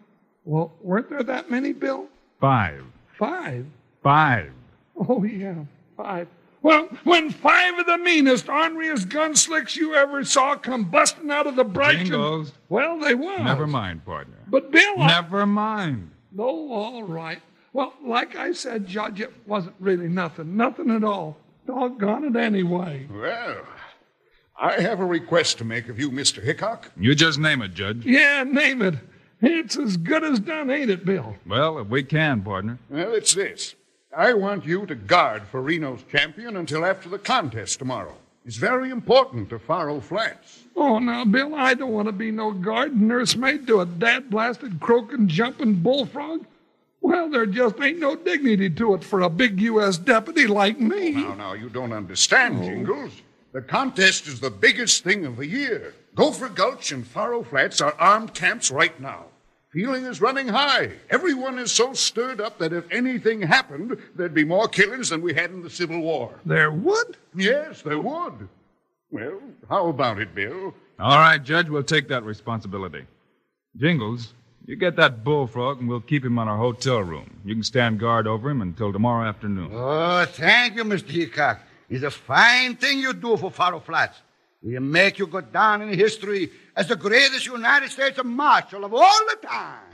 Well, 0.44 0.72
weren't 0.80 1.08
there 1.08 1.22
that 1.22 1.50
many, 1.50 1.72
Bill? 1.72 2.06
Five. 2.40 2.84
Five. 3.18 3.66
Five. 4.02 4.52
Oh, 4.96 5.22
yeah, 5.22 5.54
five. 5.96 6.26
Well, 6.62 6.88
when 7.04 7.30
five 7.30 7.78
of 7.78 7.86
the 7.86 7.98
meanest, 7.98 8.46
orneriest 8.46 9.06
gunslicks 9.06 9.76
you 9.76 9.94
ever 9.94 10.24
saw 10.24 10.56
come 10.56 10.84
busting 10.84 11.30
out 11.30 11.46
of 11.46 11.56
the 11.56 11.64
brush. 11.64 11.94
and- 11.94 12.06
Jingles. 12.06 12.52
Well, 12.68 12.98
they 12.98 13.14
was. 13.14 13.40
Never 13.42 13.66
mind, 13.66 14.04
partner. 14.04 14.34
But 14.48 14.70
Bill, 14.72 15.00
I- 15.00 15.06
Never 15.06 15.46
mind. 15.46 16.10
Oh, 16.38 16.72
all 16.72 17.02
right. 17.04 17.40
Well, 17.72 17.94
like 18.04 18.34
I 18.36 18.52
said, 18.52 18.86
Judge, 18.86 19.20
it 19.20 19.32
wasn't 19.46 19.76
really 19.78 20.08
nothing. 20.08 20.56
Nothing 20.56 20.90
at 20.90 21.04
all. 21.04 21.36
Doggone 21.66 22.24
it 22.24 22.36
anyway. 22.36 23.06
Well, 23.12 23.62
I 24.60 24.80
have 24.80 25.00
a 25.00 25.04
request 25.06 25.58
to 25.58 25.64
make 25.64 25.88
of 25.88 25.98
you, 26.00 26.10
Mr. 26.10 26.42
Hickok. 26.42 26.90
You 26.98 27.14
just 27.14 27.38
name 27.38 27.62
it, 27.62 27.74
Judge. 27.74 28.04
Yeah, 28.04 28.42
name 28.42 28.82
it. 28.82 28.94
It's 29.40 29.76
as 29.78 29.96
good 29.96 30.24
as 30.24 30.40
done, 30.40 30.68
ain't 30.70 30.90
it, 30.90 31.04
Bill? 31.04 31.36
Well, 31.46 31.78
if 31.78 31.86
we 31.88 32.02
can, 32.02 32.42
partner. 32.42 32.78
Well, 32.90 33.14
it's 33.14 33.34
this. 33.34 33.76
I 34.18 34.32
want 34.32 34.66
you 34.66 34.84
to 34.86 34.96
guard 34.96 35.44
Farino's 35.52 36.02
champion 36.10 36.56
until 36.56 36.84
after 36.84 37.08
the 37.08 37.20
contest 37.20 37.78
tomorrow. 37.78 38.16
It's 38.44 38.56
very 38.56 38.90
important 38.90 39.48
to 39.50 39.60
Faro 39.60 40.00
Flats. 40.00 40.64
Oh, 40.74 40.98
now, 40.98 41.24
Bill, 41.24 41.54
I 41.54 41.74
don't 41.74 41.92
want 41.92 42.06
to 42.06 42.12
be 42.12 42.32
no 42.32 42.50
guard 42.50 43.00
nursemaid 43.00 43.68
to 43.68 43.78
a 43.78 43.86
dad 43.86 44.28
blasted, 44.28 44.80
croaking, 44.80 45.28
jumping 45.28 45.74
bullfrog. 45.74 46.46
Well, 47.00 47.30
there 47.30 47.46
just 47.46 47.80
ain't 47.80 48.00
no 48.00 48.16
dignity 48.16 48.68
to 48.70 48.94
it 48.94 49.04
for 49.04 49.20
a 49.20 49.30
big 49.30 49.60
U.S. 49.60 49.98
deputy 49.98 50.48
like 50.48 50.80
me. 50.80 51.12
Now, 51.12 51.34
now, 51.34 51.52
you 51.52 51.68
don't 51.68 51.92
understand, 51.92 52.58
oh. 52.58 52.64
Jingles. 52.64 53.22
The 53.52 53.62
contest 53.62 54.26
is 54.26 54.40
the 54.40 54.50
biggest 54.50 55.04
thing 55.04 55.26
of 55.26 55.36
the 55.36 55.46
year. 55.46 55.94
Gopher 56.16 56.48
Gulch 56.48 56.90
and 56.90 57.06
Faro 57.06 57.44
Flats 57.44 57.80
are 57.80 57.94
armed 58.00 58.34
camps 58.34 58.68
right 58.72 59.00
now. 59.00 59.26
Feeling 59.78 60.06
is 60.06 60.20
running 60.20 60.48
high. 60.48 60.90
Everyone 61.08 61.56
is 61.56 61.70
so 61.70 61.92
stirred 61.92 62.40
up 62.40 62.58
that 62.58 62.72
if 62.72 62.90
anything 62.90 63.40
happened, 63.40 63.96
there'd 64.16 64.34
be 64.34 64.42
more 64.42 64.66
killings 64.66 65.10
than 65.10 65.22
we 65.22 65.34
had 65.34 65.52
in 65.52 65.62
the 65.62 65.70
Civil 65.70 66.00
War. 66.00 66.34
There 66.44 66.72
would? 66.72 67.16
Yes, 67.32 67.82
there 67.82 68.00
would. 68.00 68.48
Well, 69.12 69.40
how 69.68 69.86
about 69.86 70.18
it, 70.18 70.34
Bill? 70.34 70.74
All 70.98 71.18
right, 71.18 71.40
Judge, 71.40 71.68
we'll 71.68 71.84
take 71.84 72.08
that 72.08 72.24
responsibility. 72.24 73.06
Jingles, 73.76 74.34
you 74.66 74.74
get 74.74 74.96
that 74.96 75.22
bullfrog 75.22 75.78
and 75.78 75.88
we'll 75.88 76.00
keep 76.00 76.24
him 76.24 76.40
on 76.40 76.48
our 76.48 76.58
hotel 76.58 76.98
room. 76.98 77.38
You 77.44 77.54
can 77.54 77.62
stand 77.62 78.00
guard 78.00 78.26
over 78.26 78.50
him 78.50 78.62
until 78.62 78.92
tomorrow 78.92 79.28
afternoon. 79.28 79.70
Oh, 79.72 80.24
thank 80.24 80.74
you, 80.74 80.82
Mr. 80.82 81.10
Hickok. 81.10 81.60
It's 81.88 82.02
a 82.02 82.10
fine 82.10 82.74
thing 82.74 82.98
you 82.98 83.12
do 83.12 83.36
for 83.36 83.52
Faro 83.52 83.78
Flats. 83.78 84.18
You 84.60 84.80
make 84.80 85.20
you 85.20 85.28
go 85.28 85.40
down 85.40 85.82
in 85.82 85.96
history 85.96 86.50
as 86.74 86.88
the 86.88 86.96
greatest 86.96 87.46
United 87.46 87.90
States 87.90 88.18
Marshal 88.24 88.84
of 88.84 88.92
all 88.92 89.20
the 89.30 89.46
time. 89.46 89.84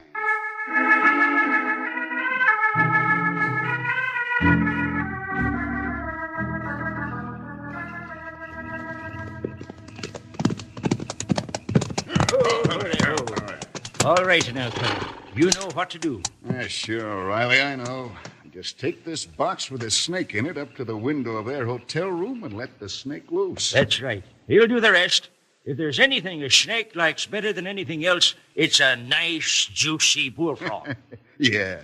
All 14.04 14.24
right 14.24 14.54
now, 14.54 14.70
Colonel. 14.70 15.14
You 15.36 15.46
know 15.46 15.68
what 15.74 15.90
to 15.90 15.98
do. 15.98 16.22
Yeah, 16.48 16.66
sure, 16.68 17.26
Riley, 17.26 17.60
I 17.60 17.76
know. 17.76 18.12
Just 18.50 18.78
take 18.78 19.04
this 19.04 19.26
box 19.26 19.70
with 19.70 19.82
a 19.82 19.90
snake 19.90 20.34
in 20.34 20.46
it 20.46 20.56
up 20.56 20.74
to 20.76 20.84
the 20.84 20.96
window 20.96 21.36
of 21.36 21.46
their 21.46 21.66
hotel 21.66 22.08
room 22.08 22.44
and 22.44 22.56
let 22.56 22.78
the 22.78 22.88
snake 22.88 23.30
loose. 23.30 23.72
That's 23.72 24.00
right. 24.00 24.22
He'll 24.46 24.66
do 24.66 24.80
the 24.80 24.92
rest. 24.92 25.30
If 25.64 25.78
there's 25.78 25.98
anything 25.98 26.42
a 26.42 26.50
snake 26.50 26.94
likes 26.94 27.24
better 27.26 27.52
than 27.52 27.66
anything 27.66 28.04
else, 28.04 28.34
it's 28.54 28.80
a 28.80 28.96
nice, 28.96 29.66
juicy 29.72 30.30
bullfrog. 30.30 30.96
Yeah. 31.36 31.80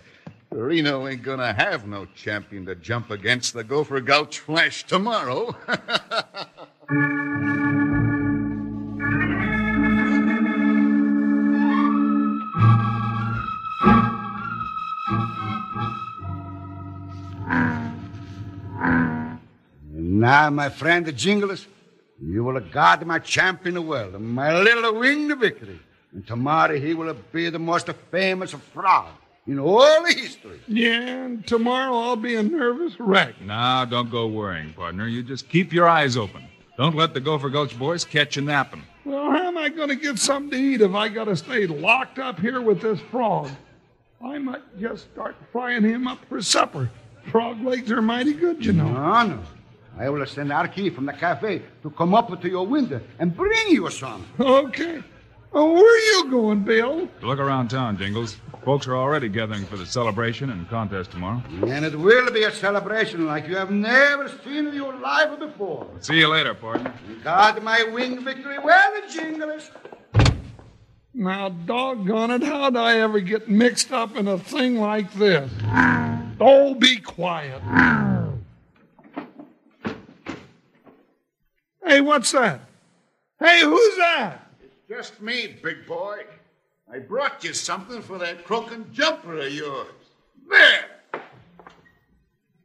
Reno 0.50 1.09
ain't 1.09 1.25
gonna 1.25 1.52
have 1.52 1.85
no 1.85 2.07
champion 2.14 2.67
to 2.67 2.76
jump 2.76 3.11
against 3.11 3.52
the 3.52 3.64
Gopher 3.64 4.00
Gulch 4.00 4.38
Flash 4.38 4.85
tomorrow. 4.85 5.57
Now, 20.21 20.50
my 20.50 20.69
friend, 20.69 21.07
the 21.07 21.12
Jingles, 21.12 21.67
you 22.23 22.45
will 22.45 22.55
have 22.55 22.71
guard 22.71 23.07
my 23.07 23.19
champion 23.19 23.87
well, 23.87 24.11
my 24.19 24.59
little 24.61 24.93
wing 24.95 25.29
winged 25.29 25.41
victory. 25.41 25.81
And 26.12 26.27
tomorrow 26.27 26.79
he 26.79 26.93
will 26.95 27.15
be 27.33 27.50
the 27.50 27.59
most 27.59 27.89
famous 28.11 28.53
frog 28.53 29.09
in 29.47 29.59
all 29.59 30.05
history. 30.05 30.61
Yeah, 30.67 31.00
and 31.00 31.47
tomorrow 31.47 31.97
I'll 31.97 32.17
be 32.17 32.35
a 32.35 32.43
nervous 32.43 32.99
wreck. 32.99 33.41
Now, 33.41 33.85
don't 33.85 34.11
go 34.11 34.27
worrying, 34.27 34.73
partner. 34.73 35.07
You 35.07 35.23
just 35.23 35.49
keep 35.49 35.73
your 35.73 35.89
eyes 35.89 36.17
open. 36.17 36.45
Don't 36.77 36.97
let 36.97 37.15
the 37.15 37.21
Gopher 37.21 37.49
Gulch 37.49 37.79
boys 37.79 38.05
catch 38.05 38.37
you 38.37 38.43
napping. 38.43 38.83
Well, 39.05 39.31
how 39.31 39.49
am 39.49 39.57
I 39.57 39.69
going 39.69 39.89
to 39.89 39.97
get 39.97 40.19
something 40.19 40.50
to 40.50 40.57
eat 40.57 40.81
if 40.81 40.95
I 40.95 41.09
got 41.09 41.25
to 41.25 41.37
stay 41.37 41.67
locked 41.67 42.19
up 42.19 42.41
here 42.41 42.61
with 42.61 42.81
this 42.81 43.00
frog? 43.11 43.50
I 44.23 44.39
might 44.39 44.79
just 44.81 45.11
start 45.12 45.37
frying 45.53 45.83
him 45.83 46.07
up 46.07 46.19
for 46.29 46.43
supper. 46.43 46.91
Frog 47.31 47.62
legs 47.62 47.91
are 47.91 48.03
mighty 48.03 48.35
good, 48.35 48.65
you 48.65 48.73
know. 48.73 48.93
No, 48.93 49.27
no. 49.27 49.43
I 50.00 50.09
will 50.09 50.25
send 50.25 50.50
Archie 50.50 50.88
from 50.88 51.04
the 51.04 51.12
cafe 51.12 51.61
to 51.83 51.90
come 51.90 52.14
up 52.14 52.40
to 52.40 52.49
your 52.49 52.66
window 52.66 53.02
and 53.19 53.37
bring 53.37 53.69
you 53.69 53.90
some. 53.90 54.26
Okay. 54.40 55.02
Oh, 55.52 55.73
where 55.75 55.85
are 55.85 55.99
you 55.99 56.30
going, 56.30 56.61
Bill? 56.61 57.09
Look 57.21 57.38
around 57.38 57.69
town, 57.69 57.99
Jingles. 57.99 58.38
Folks 58.64 58.87
are 58.87 58.97
already 58.97 59.28
gathering 59.28 59.66
for 59.66 59.76
the 59.76 59.85
celebration 59.85 60.49
and 60.50 60.66
contest 60.71 61.11
tomorrow. 61.11 61.42
And 61.66 61.85
it 61.85 61.95
will 61.99 62.30
be 62.30 62.45
a 62.45 62.52
celebration 62.52 63.26
like 63.26 63.47
you 63.47 63.57
have 63.57 63.71
never 63.71 64.28
seen 64.42 64.69
in 64.69 64.75
your 64.75 64.95
life 64.95 65.38
before. 65.38 65.87
See 66.00 66.19
you 66.19 66.28
later, 66.28 66.54
partner. 66.54 66.95
Guard 67.23 67.62
my 67.62 67.83
winged 67.92 68.23
victory 68.23 68.59
well, 68.59 68.92
Jingles. 69.12 69.71
Now, 71.12 71.50
doggone 71.50 72.30
it, 72.30 72.42
how'd 72.45 72.76
I 72.76 73.00
ever 73.00 73.21
get 73.21 73.50
mixed 73.50 73.92
up 73.92 74.16
in 74.16 74.28
a 74.28 74.38
thing 74.38 74.78
like 74.78 75.12
this? 75.14 75.50
Oh, 76.40 76.75
be 76.75 76.99
quiet. 76.99 77.61
Hey, 81.90 82.00
what's 82.00 82.30
that? 82.30 82.61
Hey, 83.40 83.62
who's 83.64 83.97
that? 83.97 84.49
It's 84.62 84.76
just 84.88 85.20
me, 85.20 85.56
big 85.61 85.88
boy. 85.88 86.20
I 86.88 87.00
brought 87.00 87.42
you 87.42 87.52
something 87.52 88.00
for 88.00 88.16
that 88.18 88.44
croaking 88.44 88.87
jumper 88.92 89.38
of 89.38 89.52
yours. 89.52 89.88
There! 90.49 90.85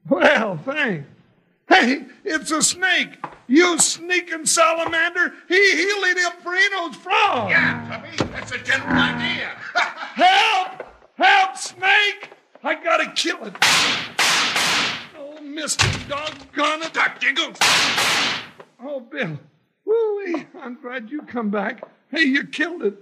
Well, 0.08 0.58
thanks. 0.58 1.08
Hey, 1.67 2.05
it's 2.24 2.51
a 2.51 2.62
snake. 2.62 3.17
You 3.48 3.79
sneaking 3.79 4.46
salamander. 4.46 5.34
He, 5.48 5.75
he'll 5.75 6.05
eat 6.05 6.24
up 6.24 6.46
Reno's 6.46 6.96
frog. 6.96 7.50
Yeah, 7.50 7.84
Tubby, 7.89 8.32
that's 8.32 8.51
a 8.51 8.60
general 8.60 8.96
idea. 8.96 9.48
Help! 9.74 10.86
Help, 11.15 11.58
snake! 11.58 12.29
I 12.63 12.75
gotta 12.75 13.12
kill 13.13 13.44
it. 13.44 13.55
Oh, 15.17 15.39
Mr. 15.41 16.08
Doggone 16.08 16.84
it. 16.84 16.94
Doc 16.94 17.20
Jingles! 17.20 17.58
Oh, 18.88 19.00
Bill. 19.00 19.39
Woo-wee. 19.86 20.46
I'm 20.62 20.80
glad 20.82 21.10
you 21.10 21.24
come 21.24 21.50
back. 21.50 21.84
Hey, 22.12 22.24
you 22.24 22.46
killed 22.46 22.84
it. 22.84 22.94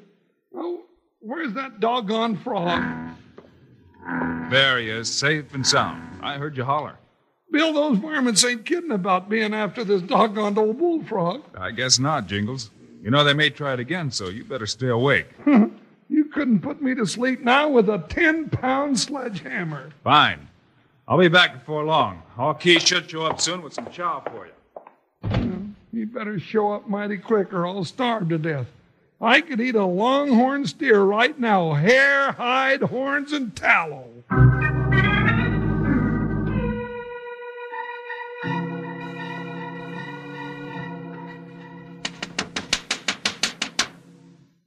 Oh, 0.56 0.84
where's 1.20 1.54
that 1.54 1.80
doggone 1.80 2.38
frog? 2.38 2.82
There 4.50 4.80
he 4.80 4.89
is, 4.89 5.12
safe 5.12 5.54
and 5.54 5.65
sound. 5.65 6.19
I 6.22 6.38
heard 6.38 6.56
you 6.56 6.63
holler. 6.63 6.98
Bill, 7.52 7.74
those 7.74 7.98
varmints 7.98 8.43
ain't 8.46 8.65
kidding 8.65 8.91
about 8.91 9.30
being 9.30 9.54
after 9.54 9.84
this 9.84 10.02
doggone 10.02 10.58
old 10.58 10.78
bullfrog. 10.80 11.43
I 11.56 11.72
guess 11.72 12.00
not, 12.00 12.28
Jingles. 12.28 12.72
You 13.02 13.12
know 13.12 13.24
they 13.24 13.34
may 13.34 13.50
try 13.50 13.74
it 13.74 13.80
again, 13.80 14.10
so 14.12 14.30
you 14.30 14.43
better 14.43 14.65
stay 14.67 14.88
awake. 14.88 15.28
You 16.10 16.26
couldn't 16.26 16.60
put 16.60 16.80
me 16.80 16.93
to 16.93 17.08
sleep 17.08 17.41
now 17.41 17.69
with 17.69 17.89
a 17.89 17.98
10 18.08 18.50
pound 18.50 19.00
sledgehammer. 19.00 19.89
Fine. 20.04 20.48
I'll 21.08 21.17
be 21.17 21.28
back 21.28 21.54
before 21.54 21.84
long. 21.84 22.22
Hawkeye 22.36 22.78
should 22.78 23.10
show 23.10 23.24
up 23.24 23.41
soon 23.41 23.63
with 23.63 23.74
some 23.74 23.89
chow 23.89 24.22
for 24.30 24.46
you. 24.46 24.54
Hmm. 25.28 25.72
You 25.93 26.08
better 26.08 26.39
show 26.39 26.71
up 26.71 26.89
mighty 26.89 27.17
quick 27.17 27.53
or 27.53 27.67
I'll 27.67 27.84
starve 27.84 28.29
to 28.29 28.39
death. 28.39 28.65
I 29.21 29.41
could 29.41 29.62
eat 29.62 29.75
a 29.75 29.86
longhorn 29.86 30.65
steer 30.65 31.03
right 31.03 31.39
now 31.39 31.73
hair, 31.73 32.32
hide, 32.32 32.82
horns, 32.82 33.32
and 33.32 33.56
tallow. 33.56 34.10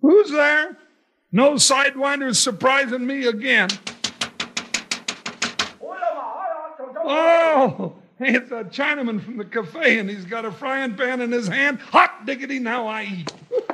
Who's 0.01 0.31
there? 0.31 0.77
No 1.33 1.55
sidewinders 1.55 2.37
surprising 2.37 3.05
me 3.05 3.27
again. 3.27 3.71
Oh, 7.09 7.97
it's 8.19 8.51
a 8.51 8.65
Chinaman 8.65 9.23
from 9.23 9.37
the 9.37 9.45
cafe, 9.45 9.99
and 9.99 10.09
he's 10.09 10.25
got 10.25 10.45
a 10.45 10.53
frying 10.53 10.95
pan 10.95 11.21
in 11.21 11.33
his 11.33 11.49
hand. 11.49 11.81
Hot 11.81 12.25
diggity, 12.27 12.59
now 12.59 12.87
I 12.87 13.05
eat. 13.05 13.33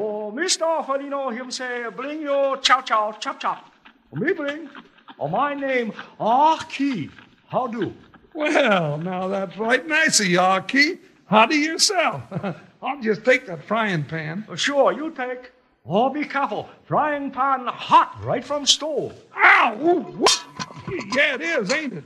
Oh, 0.00 0.30
Mr. 0.30 0.84
Farino, 0.84 1.34
him 1.34 1.50
say, 1.50 1.84
bring 1.96 2.20
your 2.20 2.58
chow 2.58 2.82
chow 2.82 3.10
chop 3.12 3.40
chop. 3.40 3.72
Me 4.12 4.32
bring. 4.32 4.68
Oh, 5.18 5.26
my 5.26 5.54
name, 5.54 5.92
Aki. 6.20 7.10
How 7.48 7.66
do? 7.66 7.92
Well, 8.32 8.98
now 8.98 9.26
that's 9.26 9.56
right 9.56 9.84
nice 9.84 10.20
of 10.20 10.26
you, 10.26 10.38
Aki. 10.38 10.98
How 11.26 11.46
do 11.46 11.56
yourself? 11.56 12.22
I'll 12.82 13.00
just 13.00 13.24
take 13.24 13.46
that 13.46 13.64
frying 13.64 14.04
pan. 14.04 14.46
Oh, 14.48 14.54
sure, 14.54 14.92
you 14.92 15.10
take. 15.10 15.50
Oh, 15.84 16.10
be 16.10 16.24
careful. 16.24 16.68
Frying 16.84 17.32
pan 17.32 17.66
hot 17.66 18.22
right 18.22 18.44
from 18.44 18.66
stove. 18.66 19.14
Ow! 19.34 19.78
Ooh. 19.82 20.24
Yeah, 21.14 21.34
it 21.34 21.40
is, 21.42 21.72
ain't 21.72 21.92
it? 21.94 22.04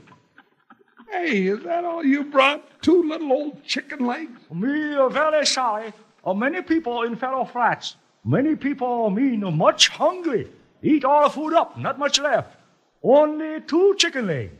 Hey, 1.11 1.47
is 1.47 1.63
that 1.63 1.85
all 1.85 2.03
you 2.03 2.23
brought? 2.25 2.81
Two 2.81 3.03
little 3.03 3.31
old 3.31 3.63
chicken 3.63 4.05
legs? 4.05 4.39
Me 4.53 4.95
uh, 4.95 5.09
very 5.09 5.45
sorry. 5.45 5.93
Uh, 6.25 6.33
many 6.33 6.61
people 6.61 7.03
in 7.03 7.15
fellow 7.15 7.45
flats. 7.45 7.95
Many 8.25 8.55
people 8.55 9.09
mean 9.09 9.41
much 9.57 9.89
hungry. 9.89 10.47
Eat 10.81 11.05
all 11.05 11.23
the 11.23 11.29
food 11.29 11.53
up, 11.53 11.77
not 11.77 11.99
much 11.99 12.19
left. 12.19 12.57
Only 13.03 13.61
two 13.61 13.95
chicken 13.97 14.27
legs. 14.27 14.53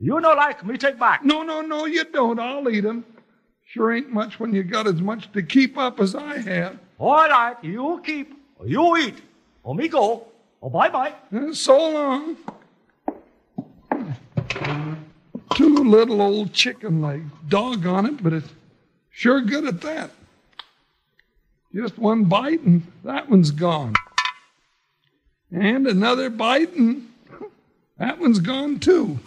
You 0.00 0.20
know 0.20 0.32
like 0.34 0.64
me 0.64 0.76
take 0.76 0.98
back. 0.98 1.24
No, 1.24 1.42
no, 1.42 1.60
no, 1.60 1.84
you 1.86 2.04
don't. 2.04 2.38
I'll 2.38 2.68
eat 2.70 2.84
'em. 2.84 3.04
Sure 3.64 3.92
ain't 3.92 4.10
much 4.10 4.40
when 4.40 4.54
you 4.54 4.62
got 4.62 4.86
as 4.86 5.02
much 5.02 5.30
to 5.32 5.42
keep 5.42 5.76
up 5.76 6.00
as 6.00 6.14
I 6.14 6.38
have. 6.38 6.78
All 6.98 7.28
right, 7.28 7.56
you 7.62 8.00
keep. 8.04 8.32
You 8.64 8.96
eat. 8.96 9.16
Oh, 9.64 9.74
me 9.74 9.88
go. 9.88 10.26
Oh, 10.62 10.70
bye-bye. 10.70 11.12
Uh, 11.36 11.52
So 11.52 11.76
long. 11.90 12.36
Two 15.54 15.77
little 15.88 16.20
old 16.22 16.52
chicken 16.52 17.02
legs. 17.02 17.30
Doggone 17.48 18.06
it, 18.06 18.22
but 18.22 18.32
it's 18.32 18.48
sure 19.10 19.40
good 19.40 19.64
at 19.64 19.80
that. 19.80 20.10
Just 21.74 21.98
one 21.98 22.24
bite 22.24 22.60
and 22.60 22.86
that 23.04 23.28
one's 23.28 23.50
gone. 23.50 23.94
And 25.50 25.86
another 25.86 26.30
bite 26.30 26.74
and 26.74 27.08
that 27.98 28.18
one's 28.18 28.38
gone 28.38 28.78
too. 28.78 29.18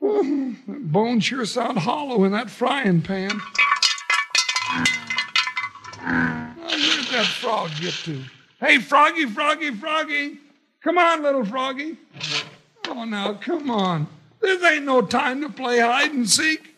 Oh, 0.00 0.54
that 0.66 0.92
bone 0.92 1.20
sure 1.20 1.44
sound 1.44 1.78
hollow 1.78 2.24
in 2.24 2.32
that 2.32 2.50
frying 2.50 3.02
pan. 3.02 3.40
Where'd 6.00 7.06
that 7.10 7.26
frog 7.40 7.70
get 7.80 7.94
to? 8.04 8.22
Hey, 8.60 8.78
Froggy, 8.78 9.26
Froggy, 9.26 9.70
Froggy. 9.72 10.38
Come 10.82 10.98
on, 10.98 11.22
little 11.22 11.44
Froggy. 11.44 11.96
Oh, 12.88 13.04
now, 13.04 13.34
come 13.34 13.70
on. 13.70 14.08
This 14.40 14.62
ain't 14.64 14.84
no 14.84 15.02
time 15.02 15.40
to 15.42 15.48
play 15.48 15.80
hide 15.80 16.12
and 16.12 16.28
seek. 16.28 16.76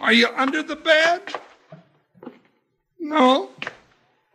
Are 0.00 0.12
you 0.12 0.28
under 0.36 0.62
the 0.62 0.76
bed? 0.76 1.22
No. 2.98 3.50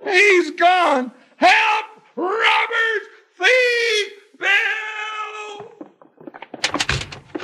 He's 0.04 0.52
gone. 0.52 1.12
Help! 1.38 1.86
Robbers! 2.16 3.08
Thief! 3.38 4.14
Bill! 4.40 5.90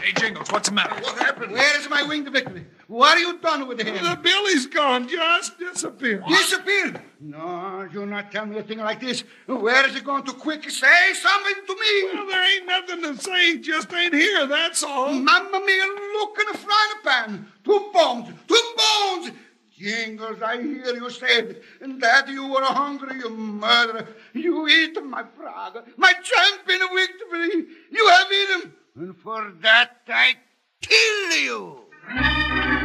Hey, 0.02 0.12
Jingles, 0.18 0.52
what's 0.52 0.70
the 0.70 0.76
matter? 0.76 0.96
What 1.02 1.18
happened? 1.18 1.54
Where 1.54 1.80
is 1.80 1.90
my 1.90 2.04
winged 2.04 2.30
victory? 2.30 2.66
What 2.90 3.18
are 3.18 3.20
you 3.20 3.38
done 3.38 3.68
with 3.68 3.80
him? 3.80 4.04
The 4.04 4.20
Billy's 4.20 4.66
gone, 4.66 5.08
just 5.08 5.60
disappeared. 5.60 6.24
Disappeared? 6.28 7.00
No, 7.20 7.88
you 7.94 8.04
not 8.08 8.32
tell 8.32 8.48
me 8.48 8.58
a 8.58 8.64
thing 8.64 8.80
like 8.80 9.00
this. 9.00 9.24
Where 9.46 9.86
is 9.86 9.94
he 9.94 10.02
going 10.02 10.24
to 10.24 10.34
quick? 10.34 10.68
Say 10.68 11.14
something 11.14 11.54
to 11.68 11.76
me. 11.76 12.10
Well, 12.16 12.26
there 12.26 12.56
ain't 12.56 12.66
nothing 12.66 13.04
to 13.04 13.22
say. 13.22 13.52
He 13.52 13.60
just 13.60 13.94
ain't 13.94 14.16
here, 14.16 14.48
that's 14.48 14.82
all. 14.82 15.14
Mamma 15.14 15.60
mia, 15.64 15.86
look 16.14 16.40
in 16.40 16.52
the 16.52 16.58
frying 16.58 17.02
pan. 17.04 17.52
Two 17.64 17.92
bones, 17.94 18.30
two 18.48 18.74
bones. 18.76 19.34
Jingles, 19.78 20.42
I 20.42 20.60
hear 20.60 20.96
you 20.96 21.12
say 21.12 21.58
that 21.80 22.28
you 22.28 22.48
were 22.48 22.64
hungry, 22.64 23.20
you 23.20 23.30
murderer. 23.30 24.08
You 24.34 24.68
eat 24.68 25.02
my 25.04 25.24
frog, 25.38 25.88
my 25.96 26.12
champion 26.24 26.88
victory. 26.96 27.68
You 27.92 28.10
have 28.10 28.32
eaten. 28.32 28.74
And 28.96 29.16
for 29.16 29.54
that 29.62 30.02
I 30.08 30.34
kill 30.82 31.40
you. 31.40 32.79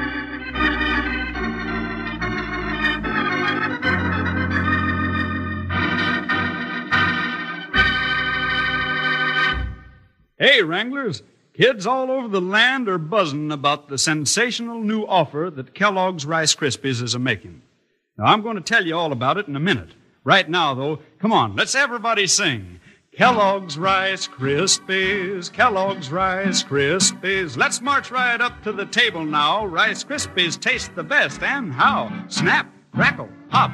Hey, 10.37 10.63
Wranglers. 10.63 11.23
Kids 11.57 11.87
all 11.87 12.11
over 12.11 12.27
the 12.27 12.41
land 12.41 12.89
are 12.89 12.99
buzzing 12.99 13.53
about 13.53 13.89
the 13.89 13.97
sensational 13.97 14.81
new 14.81 15.05
offer 15.05 15.49
that 15.55 15.75
Kellogg's 15.75 16.27
Rice 16.27 16.57
Krispies 16.57 17.01
is 17.01 17.15
a 17.15 17.21
making. 17.21 17.63
Now, 18.19 18.25
I'm 18.25 18.43
going 18.43 18.57
to 18.57 18.61
tell 18.61 18.85
you 18.85 18.97
all 18.97 19.13
about 19.13 19.39
it 19.39 19.47
in 19.47 19.55
a 19.55 19.61
minute. 19.61 19.91
Right 20.25 20.51
now, 20.51 20.75
though, 20.75 20.99
come 21.21 21.31
on, 21.31 21.55
let's 21.55 21.77
everybody 21.77 22.27
sing. 22.27 22.81
Kellogg's 23.17 23.79
Rice 23.79 24.27
Krispies, 24.27 25.53
Kellogg's 25.53 26.11
Rice 26.11 26.65
Krispies. 26.65 27.57
Let's 27.57 27.81
march 27.81 28.11
right 28.11 28.41
up 28.41 28.61
to 28.65 28.73
the 28.73 28.87
table 28.87 29.25
now. 29.25 29.65
Rice 29.65 30.03
Krispies 30.03 30.59
taste 30.59 30.97
the 30.97 31.05
best, 31.05 31.45
and 31.45 31.73
how? 31.73 32.25
Snap, 32.27 32.73
crackle, 32.93 33.29
pop. 33.51 33.71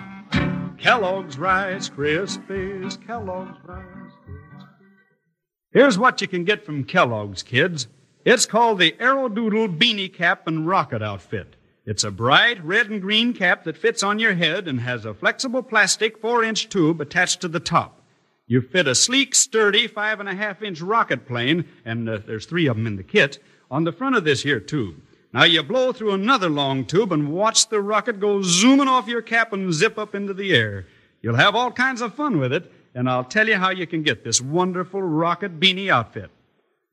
Kellogg's 0.77 1.39
Rice 1.39 1.89
Krispies, 1.89 3.03
Kellogg's 3.07 3.57
Rice 3.65 4.00
Here's 5.73 5.97
what 5.97 6.21
you 6.21 6.27
can 6.27 6.43
get 6.43 6.67
from 6.67 6.83
Kellogg's, 6.83 7.45
kids. 7.45 7.87
It's 8.25 8.45
called 8.45 8.81
the 8.81 8.91
Aerodoodle 8.99 9.79
Beanie 9.79 10.13
Cap 10.13 10.49
and 10.49 10.67
Rocket 10.67 11.01
Outfit. 11.01 11.55
It's 11.87 12.03
a 12.03 12.11
bright 12.11 12.63
red 12.65 12.91
and 12.91 13.01
green 13.01 13.33
cap 13.33 13.63
that 13.63 13.77
fits 13.77 14.03
on 14.03 14.19
your 14.19 14.35
head 14.35 14.67
and 14.67 14.81
has 14.81 15.05
a 15.05 15.15
flexible 15.15 15.63
plastic 15.63 16.19
four 16.19 16.43
inch 16.43 16.69
tube 16.71 17.01
attached 17.01 17.41
to 17.43 17.49
the 17.49 17.61
top. 17.61 18.03
You 18.49 18.61
fit 18.61 18.89
a 18.89 18.97
sleek, 18.97 19.33
sturdy 19.33 19.87
five 19.87 20.19
and 20.19 20.29
a 20.29 20.35
half 20.35 20.61
inch 20.61 20.81
rocket 20.81 21.25
plane, 21.25 21.67
and 21.85 22.09
uh, 22.09 22.19
there's 22.27 22.47
three 22.47 22.67
of 22.67 22.77
them 22.77 22.89
in 22.89 22.97
the 22.97 23.05
kit, 23.05 23.39
on 23.71 23.85
the 23.85 23.93
front 23.93 24.17
of 24.17 24.25
this 24.25 24.43
here 24.43 24.59
tube. 24.59 25.01
Now 25.33 25.45
you 25.45 25.63
blow 25.63 25.93
through 25.93 26.15
another 26.15 26.49
long 26.49 26.85
tube 26.85 27.13
and 27.13 27.33
watch 27.33 27.69
the 27.69 27.81
rocket 27.81 28.19
go 28.19 28.43
zooming 28.43 28.89
off 28.89 29.07
your 29.07 29.23
cap 29.23 29.53
and 29.53 29.73
zip 29.73 29.99
up 29.99 30.17
into 30.17 30.35
the 30.35 30.53
air. 30.53 30.89
You'll 31.23 31.37
have 31.37 31.55
all 31.55 31.71
kinds 31.71 32.01
of 32.01 32.15
fun 32.15 32.41
with 32.41 32.53
it, 32.53 32.73
and 32.95 33.09
I'll 33.09 33.25
tell 33.25 33.49
you 33.49 33.57
how 33.57 33.71
you 33.71 33.87
can 33.87 34.03
get 34.03 34.25
this 34.25 34.41
wonderful 34.41 35.03
rocket 35.03 35.61
beanie 35.61 35.91
outfit. 35.91 36.31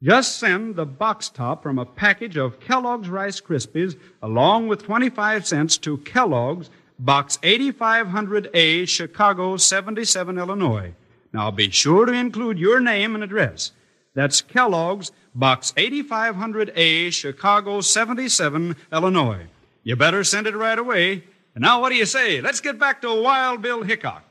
Just 0.01 0.37
send 0.37 0.75
the 0.75 0.85
box 0.85 1.29
top 1.29 1.63
from 1.63 1.79
a 1.79 1.85
package 1.85 2.37
of 2.37 2.59
Kellogg's 2.59 3.09
Rice 3.09 3.41
Krispies 3.41 3.97
along 4.21 4.67
with 4.67 4.83
25 4.83 5.47
cents 5.47 5.77
to 5.79 5.97
Kellogg's, 5.99 6.69
Box 6.99 7.37
8500A, 7.37 8.87
Chicago 8.87 9.57
77, 9.57 10.37
Illinois. 10.37 10.93
Now 11.33 11.51
be 11.51 11.69
sure 11.71 12.05
to 12.05 12.13
include 12.13 12.59
your 12.59 12.79
name 12.79 13.15
and 13.15 13.23
address. 13.23 13.71
That's 14.13 14.41
Kellogg's, 14.41 15.11
Box 15.33 15.73
8500A, 15.77 17.11
Chicago 17.13 17.81
77, 17.81 18.75
Illinois. 18.91 19.45
You 19.83 19.95
better 19.95 20.23
send 20.23 20.47
it 20.47 20.55
right 20.55 20.77
away. 20.77 21.23
And 21.55 21.61
now 21.61 21.81
what 21.81 21.89
do 21.89 21.95
you 21.95 22.05
say? 22.05 22.41
Let's 22.41 22.61
get 22.61 22.77
back 22.77 23.01
to 23.01 23.21
Wild 23.21 23.61
Bill 23.61 23.83
Hickok. 23.83 24.26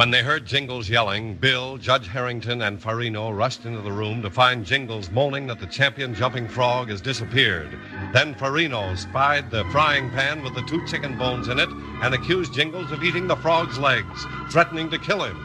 When 0.00 0.10
they 0.10 0.22
heard 0.22 0.46
Jingles 0.46 0.88
yelling, 0.88 1.34
Bill, 1.34 1.76
Judge 1.76 2.08
Harrington, 2.08 2.62
and 2.62 2.80
Farino 2.80 3.36
rushed 3.36 3.66
into 3.66 3.82
the 3.82 3.92
room 3.92 4.22
to 4.22 4.30
find 4.30 4.64
Jingles 4.64 5.10
moaning 5.10 5.46
that 5.48 5.60
the 5.60 5.66
champion 5.66 6.14
jumping 6.14 6.48
frog 6.48 6.88
has 6.88 7.02
disappeared. 7.02 7.78
Then 8.14 8.34
Farino 8.34 8.96
spied 8.96 9.50
the 9.50 9.62
frying 9.64 10.08
pan 10.08 10.42
with 10.42 10.54
the 10.54 10.62
two 10.62 10.86
chicken 10.86 11.18
bones 11.18 11.48
in 11.48 11.58
it 11.58 11.68
and 11.68 12.14
accused 12.14 12.54
Jingles 12.54 12.90
of 12.92 13.04
eating 13.04 13.26
the 13.26 13.36
frog's 13.36 13.78
legs, 13.78 14.24
threatening 14.50 14.88
to 14.88 14.98
kill 14.98 15.22
him. 15.22 15.36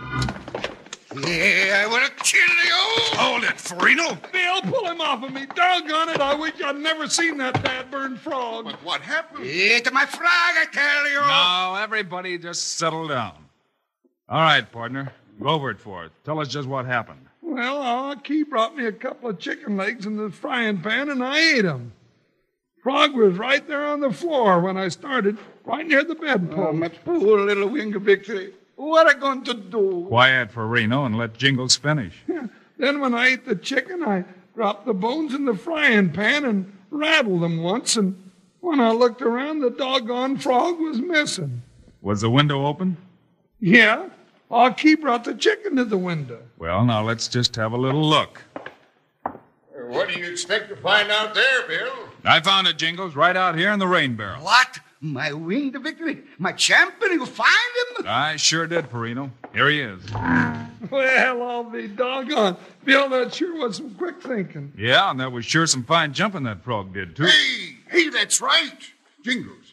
Yeah, 1.14 1.84
I 1.84 1.88
want 1.92 2.06
to 2.06 2.24
kill 2.24 2.40
you. 2.40 3.18
Hold 3.18 3.44
it, 3.44 3.58
Farino. 3.58 4.32
Bill, 4.32 4.62
pull 4.72 4.90
him 4.90 5.02
off 5.02 5.22
of 5.22 5.34
me. 5.34 5.48
Doggone 5.48 6.08
it. 6.08 6.22
I 6.22 6.34
wish 6.34 6.62
I'd 6.64 6.78
never 6.78 7.10
seen 7.10 7.38
that 7.40 7.62
bad 7.62 7.92
burned 7.92 8.22
frog. 8.22 8.64
But 8.64 8.82
what 8.86 9.02
happened? 9.02 9.46
Eat 9.46 9.92
my 9.92 10.06
frog, 10.06 10.24
I 10.24 10.66
tell 10.72 11.10
you. 11.10 11.20
Now, 11.20 11.76
everybody 11.76 12.38
just 12.38 12.78
settle 12.78 13.10
down. 13.10 13.45
All 14.28 14.42
right, 14.42 14.70
partner. 14.72 15.14
Go 15.40 15.50
over 15.50 15.70
it 15.70 15.80
for 15.80 16.06
us. 16.06 16.12
Tell 16.24 16.40
us 16.40 16.48
just 16.48 16.68
what 16.68 16.86
happened. 16.86 17.26
Well, 17.42 17.82
uh, 17.82 18.12
Aki 18.16 18.44
brought 18.44 18.76
me 18.76 18.86
a 18.86 18.92
couple 18.92 19.30
of 19.30 19.40
chicken 19.40 19.78
legs 19.78 20.06
in 20.06 20.18
the 20.18 20.32
frying 20.32 20.82
pan, 20.82 21.10
and 21.10 21.24
I 21.24 21.38
ate 21.40 21.66
'em. 21.66 21.92
Frog 22.82 23.14
was 23.14 23.38
right 23.38 23.68
there 23.68 23.86
on 23.86 24.00
the 24.00 24.12
floor 24.12 24.60
when 24.62 24.78
I 24.78 24.88
started, 24.88 25.38
right 25.64 25.88
near 25.88 26.04
the 26.04 26.16
bedpost. 26.16 26.58
Oh, 26.60 26.74
my 26.74 26.88
poor 26.88 27.40
little 27.40 27.70
wing 27.70 27.94
of 27.96 28.02
victory. 28.04 28.54
What 28.76 29.08
am 29.08 29.18
I 29.18 29.20
going 29.20 29.44
to 29.44 29.54
do? 29.54 30.06
Quiet, 30.08 30.52
Farino 30.52 31.06
and 31.06 31.18
let 31.18 31.38
Jingles 31.38 31.76
finish. 31.76 32.24
Then 32.78 33.00
when 33.00 33.14
I 33.14 33.28
ate 33.28 33.46
the 33.46 33.56
chicken, 33.56 34.04
I 34.04 34.26
dropped 34.54 34.86
the 34.86 34.94
bones 34.94 35.34
in 35.34 35.46
the 35.46 35.56
frying 35.56 36.12
pan 36.12 36.44
and 36.44 36.78
rattled 36.92 37.42
them 37.42 37.64
once, 37.64 37.96
and 37.96 38.32
when 38.60 38.82
I 38.82 38.92
looked 38.92 39.22
around, 39.22 39.62
the 39.62 39.70
doggone 39.70 40.38
frog 40.40 40.78
was 40.80 41.00
missing. 41.00 41.62
Was 42.02 42.20
the 42.20 42.30
window 42.30 42.66
open? 42.66 42.98
Yeah, 43.66 44.10
Aki 44.52 44.94
brought 44.98 45.24
the 45.24 45.34
chicken 45.34 45.78
to 45.78 45.86
the 45.86 45.98
window. 45.98 46.40
Well, 46.60 46.86
now 46.86 47.02
let's 47.02 47.28
just 47.28 47.56
have 47.56 47.72
a 47.72 47.78
little 47.78 48.08
look. 48.08 48.44
What 49.88 50.08
do 50.08 50.20
you 50.20 50.32
expect 50.32 50.70
to 50.70 50.76
find 50.76 51.10
out 51.10 51.34
there, 51.34 51.68
Bill? 51.68 51.92
I 52.24 52.42
found 52.42 52.68
it, 52.68 52.78
Jingles, 52.78 53.16
right 53.16 53.36
out 53.36 53.58
here 53.58 53.72
in 53.72 53.80
the 53.80 53.88
rain 53.88 54.16
barrel. 54.16 54.44
What? 54.44 54.82
My 55.02 55.34
winged 55.34 55.82
victory? 55.82 56.22
My 56.38 56.52
champion? 56.52 57.14
You 57.14 57.26
find 57.26 57.50
him? 57.98 58.06
I 58.08 58.36
sure 58.36 58.68
did, 58.68 58.88
Farino. 58.92 59.32
Here 59.52 59.68
he 59.68 59.82
is. 59.82 60.00
Well, 60.92 61.42
I'll 61.42 61.64
be 61.64 61.88
doggone. 61.88 62.58
Bill, 62.84 63.10
that 63.10 63.34
sure 63.34 63.58
was 63.58 63.78
some 63.78 63.96
quick 63.96 64.22
thinking. 64.22 64.74
Yeah, 64.78 65.10
and 65.10 65.20
that 65.20 65.32
was 65.32 65.44
sure 65.44 65.66
some 65.66 65.84
fine 65.86 66.14
jumping 66.14 66.44
that 66.44 66.64
frog 66.64 66.94
did, 66.94 67.16
too. 67.16 67.26
Hey, 67.26 67.78
hey, 67.90 68.10
that's 68.10 68.42
right. 68.42 68.78
Jingles, 69.24 69.65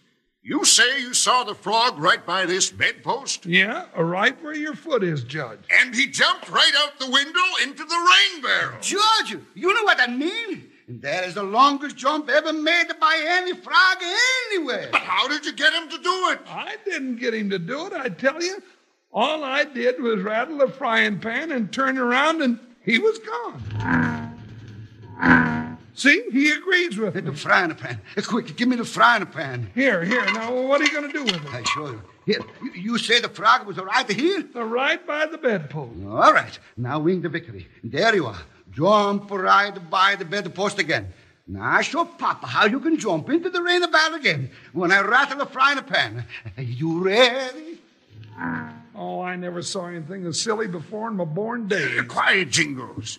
you 0.43 0.65
say 0.65 1.01
you 1.01 1.15
saw 1.15 1.45
the 1.45 1.55
frog 1.55 1.99
right 1.99 2.25
by 2.27 2.47
this 2.47 2.71
bedpost? 2.71 3.47
Yeah, 3.47 3.87
uh, 3.97 4.03
right 4.03 4.41
where 4.43 4.57
your 4.57 4.75
foot 4.75 5.05
is, 5.05 5.23
Judge. 5.23 5.61
And 5.71 5.95
he 5.95 6.09
jumped 6.09 6.51
right 6.51 6.73
out 6.79 6.99
the 6.99 7.11
window 7.11 7.41
into 7.63 7.85
the 7.85 7.95
rain 7.95 8.43
barrel. 8.43 8.79
Judge, 8.81 9.37
you 9.55 9.73
know 9.73 9.85
what 9.85 10.01
I 10.01 10.09
mean? 10.09 10.69
That 10.89 11.25
is 11.25 11.35
the 11.35 11.45
longest 11.45 11.97
jump 11.97 12.29
ever 12.29 12.53
made 12.53 12.89
by 13.01 13.21
any 13.25 13.55
frog 13.55 13.99
anywhere. 14.51 14.89
But 14.91 15.03
how 15.03 15.29
did 15.29 15.47
you 15.47 15.53
get 15.53 15.73
him 15.73 15.89
to 15.89 15.99
do 15.99 16.31
it? 16.31 16.41
I 16.49 16.77
didn't 16.85 17.17
get 17.17 17.35
him 17.35 17.49
to 17.51 17.59
do 17.59 17.87
it, 17.87 17.93
I 17.93 18.09
tell 18.09 18.43
you. 18.43 18.61
All 19.13 19.45
I 19.45 19.65
did 19.65 20.03
was 20.03 20.23
rattle 20.23 20.59
the 20.59 20.69
frying 20.69 21.21
pan 21.21 21.53
and 21.53 21.73
turn 21.73 21.99
around, 21.99 22.43
and 22.43 22.59
he 22.85 22.99
was 22.99 23.19
gone. 23.21 23.63
See, 25.95 26.25
he 26.33 26.51
agrees 26.53 26.97
with 26.97 27.15
me. 27.15 27.21
The 27.21 27.33
frying 27.33 27.75
pan. 27.75 28.01
Quick, 28.27 28.57
give 28.57 28.69
me 28.69 28.77
the 28.77 28.85
frying 28.85 29.27
pan. 29.27 29.71
Here, 29.75 30.03
here. 30.05 30.25
Now, 30.33 30.55
what 30.63 30.81
are 30.81 30.85
you 30.85 30.93
going 30.93 31.11
to 31.11 31.13
do 31.13 31.25
with 31.25 31.35
it? 31.35 31.55
I 31.55 31.63
show 31.65 31.91
you. 31.91 32.03
Here, 32.25 32.41
you, 32.63 32.73
you 32.73 32.99
say 32.99 33.21
the 33.21 33.29
frog 33.29 33.67
was 33.67 33.77
right 33.77 34.11
here? 34.11 34.45
Right 34.55 35.05
by 35.07 35.27
the 35.27 35.39
bedpost. 35.39 36.05
All 36.07 36.33
right. 36.33 36.59
Now 36.77 37.01
wing 37.01 37.21
the 37.21 37.29
victory. 37.29 37.69
There 37.85 38.15
you 38.15 38.27
are. 38.27 38.43
Jump 38.71 39.31
right 39.31 39.91
by 39.91 40.17
the 40.17 40.25
bedpost 40.25 40.79
again. 40.79 41.13
Now 41.47 41.81
show 41.83 42.05
Papa 42.05 42.47
how 42.47 42.67
you 42.67 42.81
can 42.81 42.97
jump 42.99 43.29
into 43.29 43.51
the 43.51 43.61
rain 43.61 43.83
barrel 43.91 44.15
again 44.15 44.51
when 44.73 44.93
I 44.93 45.01
rattle 45.01 45.39
the 45.39 45.47
frying 45.47 45.83
pan. 45.83 46.25
Are 46.57 46.63
You 46.63 47.05
ready? 47.05 47.79
Oh, 48.95 49.21
I 49.21 49.37
never 49.37 49.63
saw 49.63 49.87
anything 49.87 50.25
as 50.27 50.41
silly 50.41 50.69
before 50.69 51.09
in 51.09 51.17
my 51.17 51.25
born 51.25 51.67
days. 51.69 52.01
Quiet, 52.03 52.51
Jingles. 52.51 53.19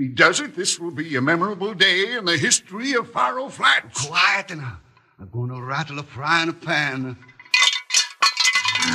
If 0.00 0.04
he 0.04 0.12
does 0.14 0.40
it, 0.40 0.56
this 0.56 0.80
will 0.80 0.92
be 0.92 1.14
a 1.16 1.20
memorable 1.20 1.74
day 1.74 2.16
in 2.16 2.24
the 2.24 2.38
history 2.38 2.94
of 2.94 3.10
Faro 3.10 3.50
Flats. 3.50 4.06
Quiet 4.06 4.56
now. 4.56 4.78
I'm 5.20 5.28
going 5.28 5.50
to 5.50 5.60
rattle 5.60 5.96
the 5.96 6.02
frying 6.02 6.54
pan. 6.54 7.18
He 8.80 8.94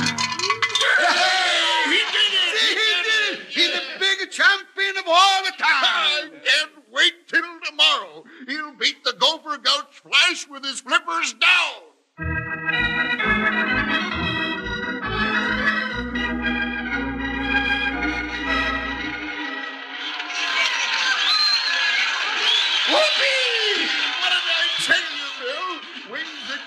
did 2.10 2.32
it! 2.34 2.58
See, 2.58 2.70
he 2.70 2.74
did 2.74 3.06
it! 3.30 3.40
He's 3.50 3.72
the 3.72 3.82
big 4.00 4.30
champion 4.32 4.96
of 4.98 5.04
all 5.06 5.44
the 5.44 5.52
I 5.60 6.24
time. 6.24 6.30
can't 6.44 6.72
wait 6.90 7.28
till 7.28 7.60
tomorrow. 7.64 8.24
He'll 8.48 8.74
beat 8.74 9.04
the 9.04 9.12
Gopher 9.12 9.58
Gulch 9.58 10.02
Flash 10.02 10.48
with 10.48 10.64
his 10.64 10.80
flippers 10.80 11.34
down. 11.34 11.84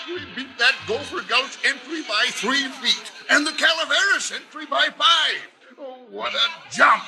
We 0.10 0.26
beat 0.36 0.58
that 0.58 0.74
Gopher 0.88 1.22
Gulch 1.28 1.58
entry 1.65 2.02
by 2.02 2.26
three 2.30 2.67
feet 2.67 3.12
and 3.30 3.45
the 3.45 3.52
Calaveras 3.52 4.32
entry 4.32 4.65
by 4.65 4.88
five. 4.98 5.38
Oh, 5.80 5.98
what 6.10 6.34
a 6.34 6.72
jump! 6.72 7.04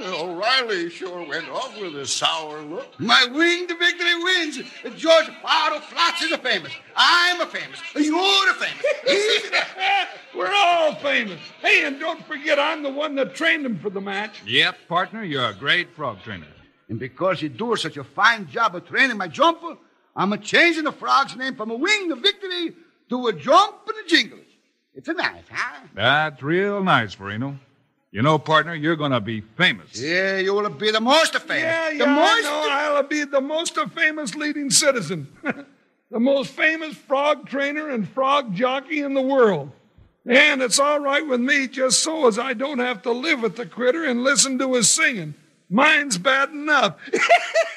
O'Reilly 0.00 0.88
sure 0.88 1.28
went 1.28 1.48
off 1.50 1.78
with 1.78 1.94
a 1.96 2.06
sour 2.06 2.62
look. 2.62 2.98
My 2.98 3.26
winged 3.30 3.68
victory 3.68 4.14
wins. 4.24 4.56
George 4.96 5.28
Faro 5.42 5.78
Flats 5.80 6.22
is 6.22 6.32
a 6.32 6.38
famous. 6.38 6.72
I'm 6.96 7.40
a 7.42 7.46
famous. 7.46 7.78
You're 7.94 8.50
a 8.50 8.54
famous. 8.54 8.84
We're 10.34 10.52
all 10.52 10.94
famous. 10.96 11.38
Hey, 11.60 11.84
and 11.86 12.00
don't 12.00 12.24
forget, 12.26 12.58
I'm 12.58 12.82
the 12.82 12.90
one 12.90 13.14
that 13.16 13.34
trained 13.34 13.66
him 13.66 13.78
for 13.78 13.90
the 13.90 14.00
match. 14.00 14.42
Yep, 14.46 14.76
partner, 14.88 15.22
you're 15.24 15.50
a 15.50 15.54
great 15.54 15.94
frog 15.94 16.22
trainer. 16.22 16.46
and 16.88 16.98
because 16.98 17.42
you 17.42 17.50
do 17.50 17.76
such 17.76 17.98
a 17.98 18.04
fine 18.04 18.48
job 18.48 18.74
of 18.74 18.88
training 18.88 19.18
my 19.18 19.28
jumper, 19.28 19.76
I'm 20.14 20.32
a 20.32 20.38
changing 20.38 20.84
the 20.84 20.92
frog's 20.92 21.36
name 21.36 21.54
from 21.54 21.70
a 21.70 21.76
wing 21.76 22.08
to 22.10 22.16
victory 22.16 22.74
to 23.08 23.26
a 23.28 23.32
jump 23.32 23.88
and 23.88 23.96
a 24.04 24.08
jingle. 24.08 24.38
It's 24.94 25.08
a 25.08 25.14
nice, 25.14 25.44
huh? 25.50 25.86
That's 25.94 26.42
real 26.42 26.82
nice, 26.82 27.14
Farino. 27.14 27.58
You 28.10 28.20
know, 28.20 28.38
partner, 28.38 28.74
you're 28.74 28.96
going 28.96 29.12
to 29.12 29.22
be 29.22 29.40
famous. 29.40 29.98
Yeah, 29.98 30.36
you 30.36 30.52
will 30.52 30.68
be 30.68 30.90
the 30.90 31.00
most 31.00 31.34
famous. 31.38 31.62
Yeah, 31.62 31.90
the 31.90 31.96
yeah, 31.96 32.28
I 32.28 32.40
know. 32.42 32.96
I'll 32.96 33.02
be 33.04 33.24
the 33.24 33.40
most 33.40 33.78
famous 33.94 34.34
leading 34.34 34.68
citizen. 34.68 35.28
the 36.10 36.20
most 36.20 36.50
famous 36.50 36.94
frog 36.94 37.48
trainer 37.48 37.88
and 37.88 38.06
frog 38.06 38.54
jockey 38.54 39.00
in 39.00 39.14
the 39.14 39.22
world. 39.22 39.70
And 40.26 40.60
it's 40.60 40.78
all 40.78 41.00
right 41.00 41.26
with 41.26 41.40
me 41.40 41.66
just 41.66 42.02
so 42.02 42.28
as 42.28 42.38
I 42.38 42.52
don't 42.52 42.78
have 42.80 43.00
to 43.02 43.12
live 43.12 43.40
with 43.40 43.56
the 43.56 43.66
critter 43.66 44.04
and 44.04 44.22
listen 44.22 44.58
to 44.58 44.74
his 44.74 44.90
singing. 44.90 45.34
Mine's 45.70 46.18
bad 46.18 46.50
enough. 46.50 46.96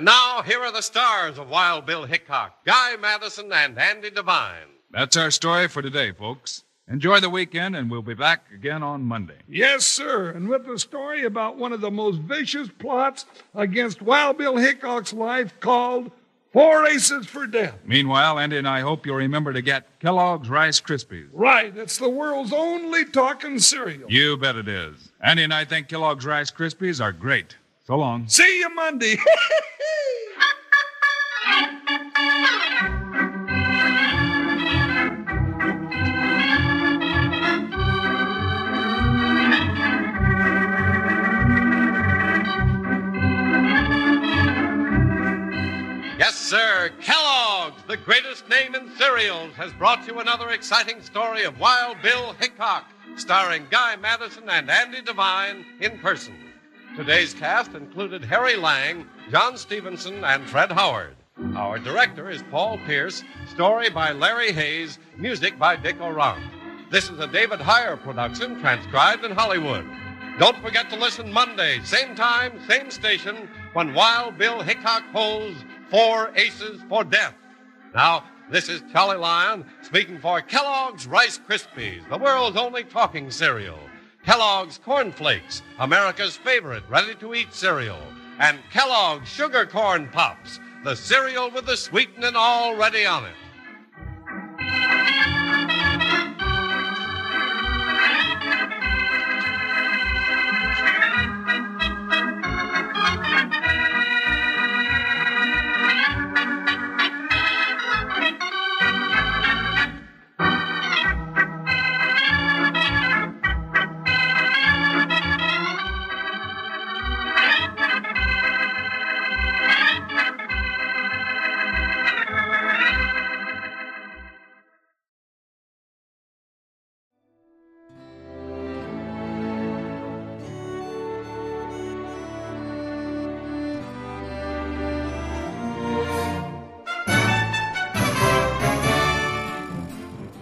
And 0.00 0.06
now, 0.06 0.40
here 0.40 0.60
are 0.60 0.72
the 0.72 0.80
stars 0.80 1.38
of 1.38 1.50
Wild 1.50 1.84
Bill 1.84 2.06
Hickok 2.06 2.64
Guy 2.64 2.96
Madison 2.96 3.52
and 3.52 3.78
Andy 3.78 4.08
Devine. 4.08 4.68
That's 4.90 5.14
our 5.14 5.30
story 5.30 5.68
for 5.68 5.82
today, 5.82 6.10
folks. 6.10 6.64
Enjoy 6.88 7.20
the 7.20 7.28
weekend, 7.28 7.76
and 7.76 7.90
we'll 7.90 8.00
be 8.00 8.14
back 8.14 8.46
again 8.50 8.82
on 8.82 9.02
Monday. 9.02 9.36
Yes, 9.46 9.84
sir. 9.84 10.30
And 10.30 10.48
with 10.48 10.66
a 10.68 10.78
story 10.78 11.26
about 11.26 11.58
one 11.58 11.74
of 11.74 11.82
the 11.82 11.90
most 11.90 12.20
vicious 12.20 12.70
plots 12.78 13.26
against 13.54 14.00
Wild 14.00 14.38
Bill 14.38 14.56
Hickok's 14.56 15.12
life 15.12 15.52
called 15.60 16.10
Four 16.50 16.86
Aces 16.86 17.26
for 17.26 17.46
Death. 17.46 17.76
Meanwhile, 17.84 18.38
Andy 18.38 18.56
and 18.56 18.66
I 18.66 18.80
hope 18.80 19.04
you'll 19.04 19.16
remember 19.16 19.52
to 19.52 19.60
get 19.60 20.00
Kellogg's 20.00 20.48
Rice 20.48 20.80
Krispies. 20.80 21.28
Right, 21.30 21.76
it's 21.76 21.98
the 21.98 22.08
world's 22.08 22.54
only 22.54 23.04
talking 23.04 23.58
cereal. 23.58 24.10
You 24.10 24.38
bet 24.38 24.56
it 24.56 24.66
is. 24.66 25.10
Andy 25.20 25.42
and 25.42 25.52
I 25.52 25.66
think 25.66 25.88
Kellogg's 25.88 26.24
Rice 26.24 26.50
Krispies 26.50 27.04
are 27.04 27.12
great. 27.12 27.56
So 27.90 27.96
long. 27.96 28.28
See 28.28 28.60
you 28.60 28.72
Monday. 28.72 29.16
Yes, 46.16 46.36
sir. 46.36 46.90
Kellogg's, 47.00 47.82
the 47.88 47.96
greatest 47.96 48.48
name 48.48 48.76
in 48.76 48.94
cereals, 48.96 49.52
has 49.54 49.72
brought 49.72 50.06
you 50.06 50.20
another 50.20 50.50
exciting 50.50 51.02
story 51.02 51.42
of 51.42 51.58
Wild 51.58 51.96
Bill 52.02 52.34
Hickok, 52.34 52.84
starring 53.16 53.66
Guy 53.70 53.96
Madison 53.96 54.48
and 54.48 54.70
Andy 54.70 55.00
Devine 55.00 55.64
in 55.80 55.98
person. 55.98 56.49
Today's 56.96 57.34
cast 57.34 57.74
included 57.74 58.24
Harry 58.24 58.56
Lang, 58.56 59.06
John 59.30 59.56
Stephenson, 59.56 60.24
and 60.24 60.44
Fred 60.48 60.72
Howard. 60.72 61.14
Our 61.54 61.78
director 61.78 62.28
is 62.28 62.42
Paul 62.50 62.78
Pierce, 62.84 63.22
story 63.48 63.88
by 63.90 64.10
Larry 64.10 64.50
Hayes, 64.50 64.98
music 65.16 65.56
by 65.56 65.76
Dick 65.76 65.98
Aurandt. 66.00 66.42
This 66.90 67.08
is 67.08 67.20
a 67.20 67.28
David 67.28 67.60
Heyer 67.60 68.02
production, 68.02 68.58
transcribed 68.60 69.24
in 69.24 69.30
Hollywood. 69.30 69.86
Don't 70.40 70.58
forget 70.58 70.90
to 70.90 70.96
listen 70.96 71.32
Monday, 71.32 71.80
same 71.84 72.16
time, 72.16 72.60
same 72.68 72.90
station, 72.90 73.48
when 73.72 73.94
Wild 73.94 74.36
Bill 74.36 74.60
Hickok 74.60 75.04
holds 75.12 75.56
Four 75.90 76.32
Aces 76.34 76.82
for 76.88 77.04
Death. 77.04 77.34
Now, 77.94 78.24
this 78.50 78.68
is 78.68 78.82
Charlie 78.92 79.16
Lyon 79.16 79.64
speaking 79.82 80.18
for 80.18 80.42
Kellogg's 80.42 81.06
Rice 81.06 81.38
Krispies, 81.38 82.08
the 82.10 82.18
world's 82.18 82.56
only 82.56 82.82
talking 82.82 83.30
cereal. 83.30 83.78
Kellogg's 84.24 84.78
Corn 84.78 85.12
Flakes, 85.12 85.62
America's 85.78 86.36
favorite 86.36 86.84
ready 86.88 87.14
to 87.16 87.34
eat 87.34 87.54
cereal. 87.54 88.00
And 88.38 88.58
Kellogg's 88.70 89.28
Sugar 89.28 89.66
Corn 89.66 90.08
Pops, 90.08 90.60
the 90.84 90.94
cereal 90.94 91.50
with 91.50 91.66
the 91.66 91.76
sweetening 91.76 92.36
already 92.36 93.06
on 93.06 93.24
it. 93.24 93.34